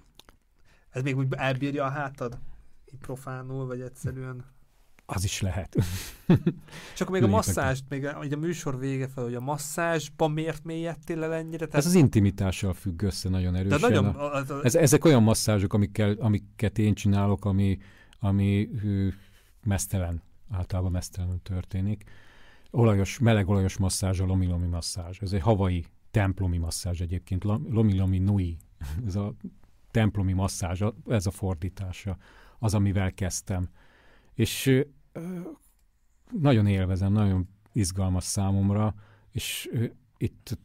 [0.91, 2.39] ez még úgy elbírja a hátad?
[2.93, 4.45] Így profánul, vagy egyszerűen?
[5.13, 5.77] Az is lehet.
[6.95, 10.65] És akkor még a masszást, még a, a műsor vége fel, hogy a masszázsban miért
[10.65, 11.67] mélyedtél el ennyire?
[11.67, 11.75] Tehát...
[11.75, 13.81] Ez az intimitással függ össze nagyon erősen.
[13.81, 14.65] De nagyon, a, a, a...
[14.65, 17.79] Ez, ezek olyan masszázsok, amikkel, amiket én csinálok, ami,
[18.21, 19.13] ami hű,
[19.65, 22.05] mesztelen, általában mesztelenül történik
[22.71, 25.19] olajos, meleg olajos masszázs, a lomi-lomi masszázs.
[25.21, 28.57] Ez egy havai templomi masszázs egyébként, lomi-lomi nui.
[29.07, 29.35] Ez a
[29.91, 32.17] templomi masszázs, ez a fordítása,
[32.59, 33.69] az, amivel kezdtem.
[34.35, 34.85] És
[36.41, 38.95] nagyon élvezem, nagyon izgalmas számomra,
[39.31, 39.71] és
[40.17, 40.59] itt,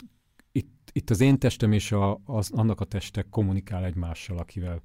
[0.51, 4.81] itt, itt az én testem és a, az, annak a testek kommunikál egymással, akivel,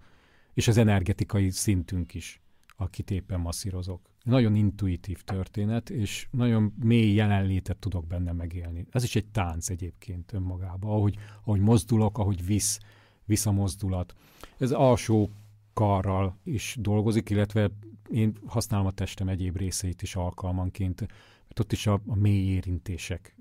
[0.54, 2.40] és az energetikai szintünk is,
[2.76, 8.86] akit éppen masszírozok nagyon intuitív történet, és nagyon mély jelenlétet tudok benne megélni.
[8.90, 12.80] Ez is egy tánc egyébként önmagában, ahogy, ahogy mozdulok, ahogy visz,
[13.24, 14.14] visz a mozdulat.
[14.58, 15.30] Ez alsó
[15.72, 17.70] karral is dolgozik, illetve
[18.10, 23.34] én használom a testem egyéb részeit is alkalmanként, mert ott is a, a mély érintések.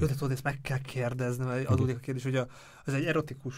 [0.00, 2.46] Jó, de tudod, ezt meg kell kérdezni, mert adódik a kérdés, hogy a,
[2.84, 3.54] az egy erotikus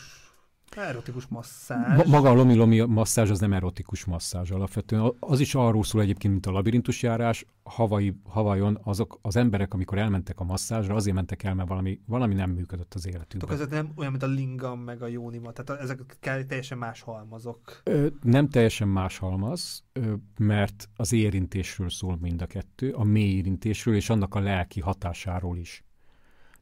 [0.76, 1.96] Erotikus masszázs.
[1.96, 5.14] Ma, maga a lomi-lomi masszázs az nem erotikus masszázs alapvetően.
[5.18, 7.44] Az is arról szól egyébként, mint a labirintusjárás.
[7.62, 12.34] Havai, Havajon azok az emberek, amikor elmentek a masszázsra, azért mentek el, mert valami, valami
[12.34, 13.56] nem működött az életükben.
[13.56, 17.80] Tehát nem olyan, mint a lingam meg a jónima, tehát ezek teljesen más halmazok.
[17.84, 23.36] Ö, nem teljesen más halmaz, ö, mert az érintésről szól mind a kettő, a mély
[23.36, 25.84] érintésről és annak a lelki hatásáról is.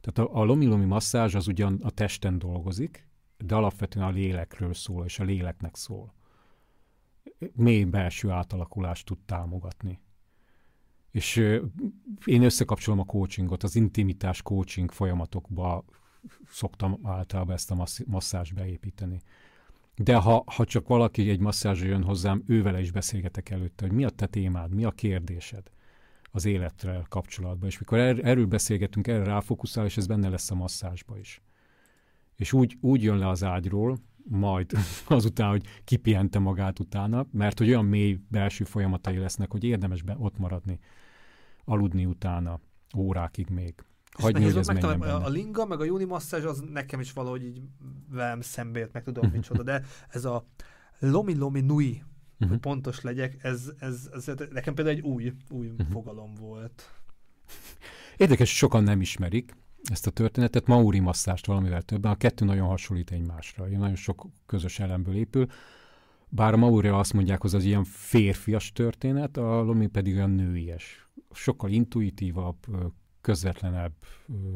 [0.01, 3.09] Tehát a, a lomi-lomi masszázs az ugyan a testen dolgozik,
[3.45, 6.13] de alapvetően a lélekről szól, és a léleknek szól.
[7.53, 9.99] Mély belső átalakulást tud támogatni.
[11.11, 11.35] És
[12.25, 15.85] én összekapcsolom a coachingot, az intimitás coaching folyamatokba
[16.49, 19.21] szoktam általában ezt a masszást beépíteni.
[19.95, 24.03] De ha, ha csak valaki egy masszázsra jön hozzám, ővele is beszélgetek előtte, hogy mi
[24.03, 25.71] a te témád, mi a kérdésed
[26.31, 27.69] az életre kapcsolatban.
[27.69, 31.41] És mikor er, erről beszélgetünk, erre ráfokuszál, és ez benne lesz a masszázsba is.
[32.41, 34.71] És úgy, úgy jön le az ágyról, majd
[35.07, 40.15] azután, hogy kipihente magát utána, mert hogy olyan mély belső folyamatai lesznek, hogy érdemes be
[40.17, 40.79] ott maradni,
[41.65, 42.59] aludni utána
[42.97, 43.73] órákig még.
[44.11, 47.61] Hagyni, hogy ez a, a linga, meg a juni masszázs, az nekem is valahogy így
[48.09, 50.45] velem szembért, meg tudom micsoda, de ez a
[50.99, 52.03] lomi lomi nui, uh-huh.
[52.37, 52.59] hogy mhm.
[52.59, 55.87] pontos legyek, ez, ez, ez nekem például egy új, új uh-huh.
[55.87, 56.83] fogalom volt.
[58.17, 60.67] Érdekes, sokan nem ismerik ezt a történetet.
[60.67, 62.11] Mauri masszást valamivel többen.
[62.11, 63.65] A kettő nagyon hasonlít egymásra.
[63.65, 65.47] Nagyon sok közös elemből épül.
[66.29, 71.09] Bár a Mauri azt mondják, hogy az ilyen férfias történet, a Lomi pedig olyan nőies.
[71.31, 72.57] Sokkal intuitívabb,
[73.21, 73.93] közvetlenebb,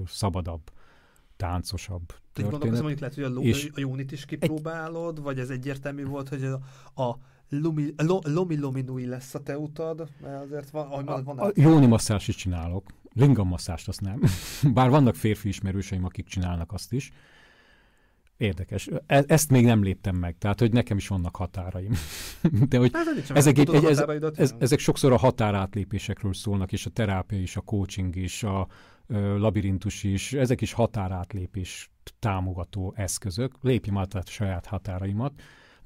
[0.05, 0.71] szabadabb,
[1.37, 2.51] táncosabb történet.
[2.51, 5.23] Gondolom, mondjuk lehet, hogy a, lo- és a Jónit is kipróbálod, egy...
[5.23, 6.59] vagy ez egyértelmű volt, hogy a,
[7.01, 7.17] a
[7.49, 11.39] Lumi, lo, Lomi Lomi Nui lesz a te utad, mert azért van, ahogy mondod, van
[11.39, 14.21] a, a Jóni masszást is csinálok, lingam masszást azt nem.
[14.73, 17.11] Bár vannak férfi ismerőseim, akik csinálnak azt is.
[18.37, 18.89] Érdekes.
[19.07, 21.93] E- ezt még nem léptem meg, tehát hogy nekem is vannak határaim.
[22.69, 24.03] De hogy hát, ezek, egy, egy, ez,
[24.35, 28.67] ez, ezek sokszor a határátlépésekről szólnak, és a terápia is, a coaching is, a
[29.07, 31.89] ö, labirintus is, ezek is határátlépés
[32.19, 33.53] támogató eszközök.
[33.61, 35.33] Lépjem át a saját határaimat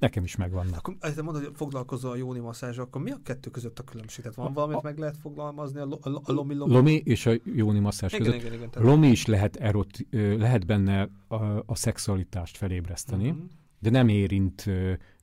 [0.00, 0.78] Nekem is megvannak.
[0.78, 4.24] Akkor ezt mondod, hogy foglalkozol a jóni masszázs, akkor mi a kettő között a különbség?
[4.24, 6.72] Tehát van valamit a, meg lehet foglalmazni a, a, a lomi, lomi?
[6.72, 8.40] Lomi és a jóni masszázs igen, között.
[8.40, 11.34] Igen, igen, igen, lomi is lehet, erot, lehet benne a,
[11.66, 13.44] a szexualitást felébreszteni, uh-huh.
[13.78, 14.66] de nem érint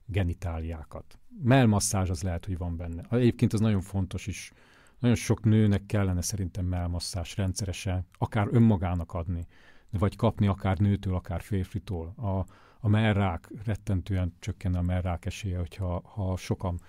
[0.06, 1.18] genitáliákat.
[1.42, 3.06] Melmasszázs az lehet, hogy van benne.
[3.10, 4.52] Egyébként az nagyon fontos is.
[4.98, 9.46] Nagyon sok nőnek kellene szerintem melmasszás rendszeresen, akár önmagának adni,
[9.90, 12.14] vagy kapni akár nőtől, akár férfitól.
[12.16, 12.44] A,
[12.80, 16.80] a merrák rettentően csökken a merrák esélye, hogyha ha sokan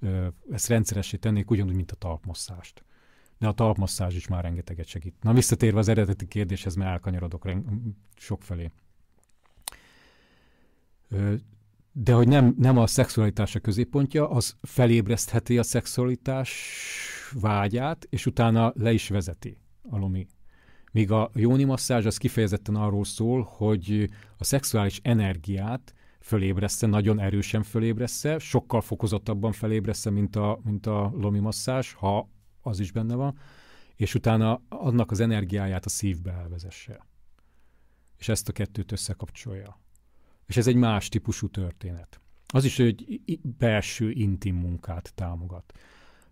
[0.00, 2.84] ö, ezt rendszeressé tennék, ugyanúgy, mint a talpmosszást.
[3.38, 5.14] De a talpmasszázs is már rengeteget segít.
[5.20, 7.48] Na visszatérve az eredeti kérdéshez, mert elkanyarodok
[8.16, 8.70] sokfelé.
[11.08, 11.34] Ö,
[11.92, 16.70] de hogy nem, nem a szexualitás a középpontja, az felébresztheti a szexualitás
[17.32, 19.58] vágyát, és utána le is vezeti
[19.90, 20.26] a lomi
[20.94, 27.62] Míg a jóni masszázs az kifejezetten arról szól, hogy a szexuális energiát fölébresze, nagyon erősen
[27.62, 32.30] fölébresze, sokkal fokozottabban fölébresze, mint a, mint a lomi masszázs, ha
[32.60, 33.38] az is benne van,
[33.96, 37.06] és utána annak az energiáját a szívbe elvezesse.
[38.18, 39.80] És ezt a kettőt összekapcsolja.
[40.46, 42.20] És ez egy más típusú történet.
[42.46, 45.72] Az is egy belső intim munkát támogat.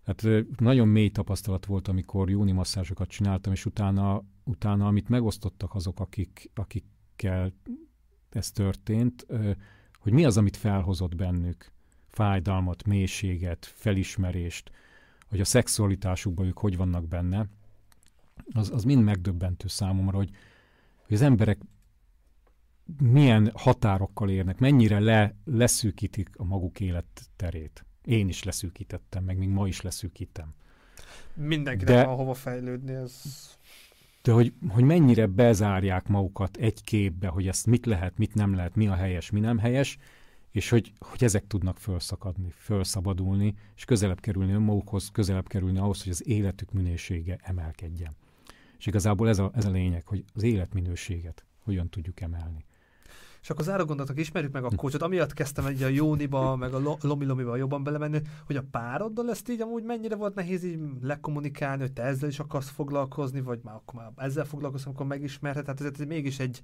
[0.05, 0.23] Hát
[0.59, 6.49] nagyon mély tapasztalat volt, amikor jóni masszázsokat csináltam, és utána, utána amit megosztottak azok, akik,
[6.53, 7.53] akikkel
[8.29, 9.25] ez történt,
[9.99, 11.71] hogy mi az, amit felhozott bennük,
[12.09, 14.71] fájdalmat, mélységet, felismerést,
[15.29, 17.47] hogy a szexualitásukban ők hogy vannak benne,
[18.53, 20.29] az, az mind megdöbbentő számomra, hogy,
[21.05, 21.61] hogy az emberek
[23.01, 27.85] milyen határokkal érnek, mennyire le, leszűkítik a maguk életterét.
[28.03, 30.53] Én is leszűkítettem, meg még ma is leszűkítem.
[31.33, 33.21] Mindenkinek de, van hova fejlődni, ez...
[34.23, 38.75] De hogy, hogy mennyire bezárják magukat egy képbe, hogy ezt mit lehet, mit nem lehet,
[38.75, 39.97] mi a helyes, mi nem helyes,
[40.51, 46.11] és hogy, hogy ezek tudnak felszakadni, felszabadulni, és közelebb kerülni önmagukhoz, közelebb kerülni ahhoz, hogy
[46.11, 48.15] az életük minősége emelkedjen.
[48.77, 52.65] És igazából ez a, ez a lényeg, hogy az életminőséget hogyan tudjuk emelni.
[53.43, 55.01] És akkor záró gondolatok, ismerjük meg a kócsot.
[55.01, 59.61] Amiatt kezdtem egy a Jóniba, meg a Lomi-Lomiba jobban belemenni, hogy a pároddal ezt így
[59.61, 63.99] amúgy mennyire volt nehéz így lekommunikálni, hogy te ezzel is akarsz foglalkozni, vagy már akkor
[63.99, 65.63] már ezzel foglalkozom, akkor megismerhet.
[65.63, 66.61] Tehát ez, ez mégis egy,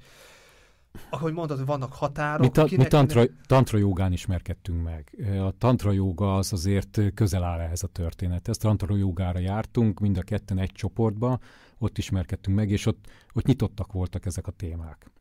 [1.10, 2.41] ahogy mondtad, hogy vannak határok.
[2.41, 5.26] Mi, ta, kinek, mi tantra, tantra jogán ismerkedtünk meg.
[5.39, 8.57] A tantra joga az azért közel áll ehhez a történethez.
[8.57, 11.39] Tantra jogára jártunk, mind a ketten egy csoportba,
[11.77, 15.11] ott ismerkedtünk meg, és ott, ott nyitottak voltak ezek a témák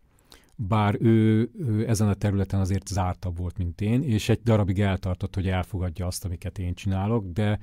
[0.60, 5.34] bár ő, ő ezen a területen azért zártabb volt, mint én, és egy darabig eltartott,
[5.34, 7.58] hogy elfogadja azt, amiket én csinálok, de,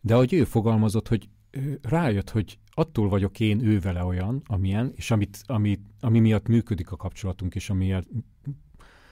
[0.00, 1.28] de ahogy ő fogalmazott, hogy
[1.82, 6.90] rájött, hogy attól vagyok én ő vele olyan, amilyen, és amit, ami, ami miatt működik
[6.90, 8.08] a kapcsolatunk, és amiért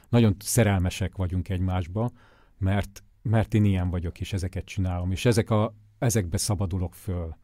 [0.09, 2.11] nagyon szerelmesek vagyunk egymásba,
[2.59, 7.37] mert, mert én ilyen vagyok, és ezeket csinálom, és ezek a, ezekbe szabadulok föl.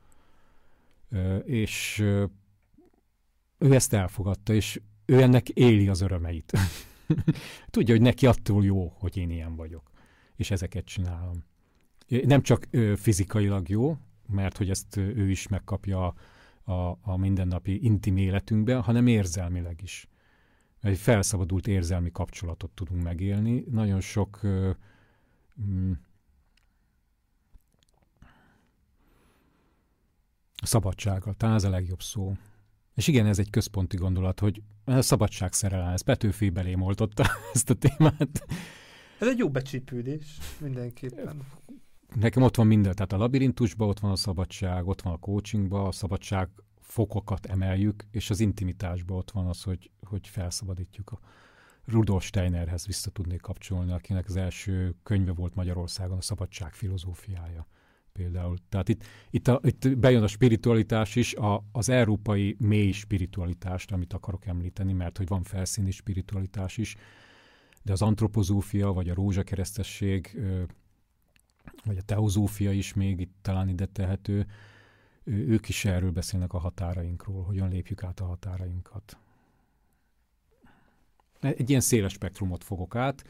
[1.45, 1.99] És
[3.59, 6.53] ő ezt elfogadta, és ő ennek éli az örömeit.
[7.71, 9.91] Tudja, hogy neki attól jó, hogy én ilyen vagyok,
[10.37, 11.45] és ezeket csinálom.
[12.09, 13.97] Nem csak ö, fizikailag jó,
[14.29, 16.15] mert hogy ezt ő is megkapja
[16.63, 20.09] a, a mindennapi intim életünkben, hanem érzelmileg is.
[20.81, 23.65] Egy felszabadult érzelmi kapcsolatot tudunk megélni.
[23.71, 24.41] Nagyon sok
[25.63, 25.93] mm,
[30.63, 32.37] szabadsággal, talán ez a legjobb szó.
[32.97, 37.71] És igen, ez egy központi gondolat, hogy a szabadság szerelem, ez Petőfi belém oltotta ezt
[37.71, 38.47] a témát.
[39.21, 41.43] Ez egy jó becsípődés, mindenképpen.
[42.15, 45.87] Nekem ott van minden, tehát a labirintusban ott van a szabadság, ott van a coachingban,
[45.87, 46.49] a szabadság
[46.81, 51.21] fokokat emeljük, és az intimitásban ott van az, hogy, hogy felszabadítjuk a
[51.85, 57.67] Rudolf Steinerhez vissza tudnék kapcsolni, akinek az első könyve volt Magyarországon, a szabadság filozófiája
[58.17, 58.57] például.
[58.69, 64.13] Tehát itt, itt, a, itt bejön a spiritualitás is, a, az európai mély spiritualitást, amit
[64.13, 66.97] akarok említeni, mert hogy van felszíni spiritualitás is,
[67.83, 70.41] de az antropozófia, vagy a rózsakeresztesség,
[71.85, 74.47] vagy a teozófia is még itt talán ide tehető,
[75.25, 79.19] ők is erről beszélnek a határainkról, hogyan lépjük át a határainkat.
[81.41, 83.25] Egy ilyen széles spektrumot fogok át.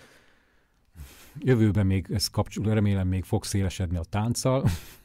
[1.38, 4.64] Jövőben még ez kapcsol, remélem még fog szélesedni a tánccal,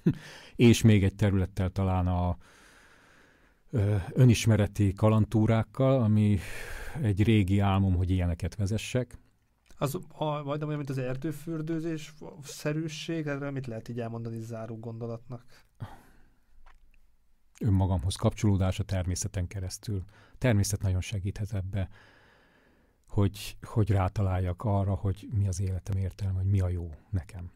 [0.56, 2.38] és még egy területtel talán a
[4.10, 6.40] önismereti kalantúrákkal, ami
[7.02, 9.18] egy régi álmom, hogy ilyeneket vezessek.
[9.78, 12.14] Az a, majdnem olyan, mint az erdőfürdőzés
[12.44, 15.46] szerűség, erre mit lehet így elmondani záró gondolatnak?
[17.60, 20.04] Önmagamhoz kapcsolódás a természeten keresztül.
[20.38, 21.90] Természet nagyon segíthet ebbe,
[23.12, 27.52] hogy, hogy rátaláljak arra, hogy mi az életem értelme, hogy mi a jó nekem.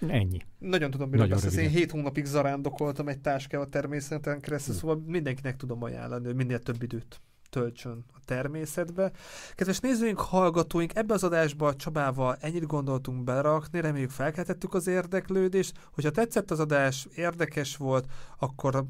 [0.00, 0.38] Ennyi.
[0.58, 1.56] Nagyon tudom, miről beszélsz.
[1.56, 4.80] Én hét hónapig zarándokoltam egy táskával a természeten keresztül, hm.
[4.80, 7.20] szóval mindenkinek tudom ajánlani, hogy minél több időt
[7.50, 9.12] töltsön a természetbe.
[9.54, 15.78] Kedves nézőink, hallgatóink, ebbe az adásba Csabával ennyit gondoltunk berakni, reméljük felkeltettük az érdeklődést.
[15.92, 18.06] Hogyha tetszett az adás, érdekes volt,
[18.38, 18.86] akkor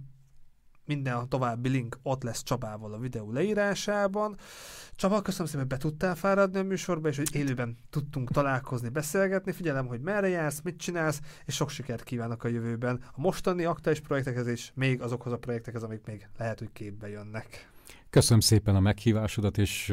[0.88, 4.36] minden további link ott lesz Csabával a videó leírásában.
[4.92, 9.52] Csaba, köszönöm szépen, hogy be tudtál fáradni a műsorba, és hogy élőben tudtunk találkozni, beszélgetni.
[9.52, 14.00] Figyelem, hogy merre jársz, mit csinálsz, és sok sikert kívánok a jövőben a mostani aktuális
[14.00, 17.70] projektekhez, és még azokhoz a projektekhez, amik még lehet, hogy képbe jönnek.
[18.10, 19.88] Köszönöm szépen a meghívásodat, és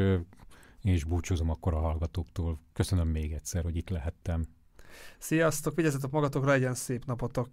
[0.82, 2.60] én is búcsúzom akkor a hallgatóktól.
[2.74, 4.46] Köszönöm még egyszer, hogy itt lehettem.
[5.18, 7.50] Sziasztok, vigyázzatok magatokra, legyen szép napotok!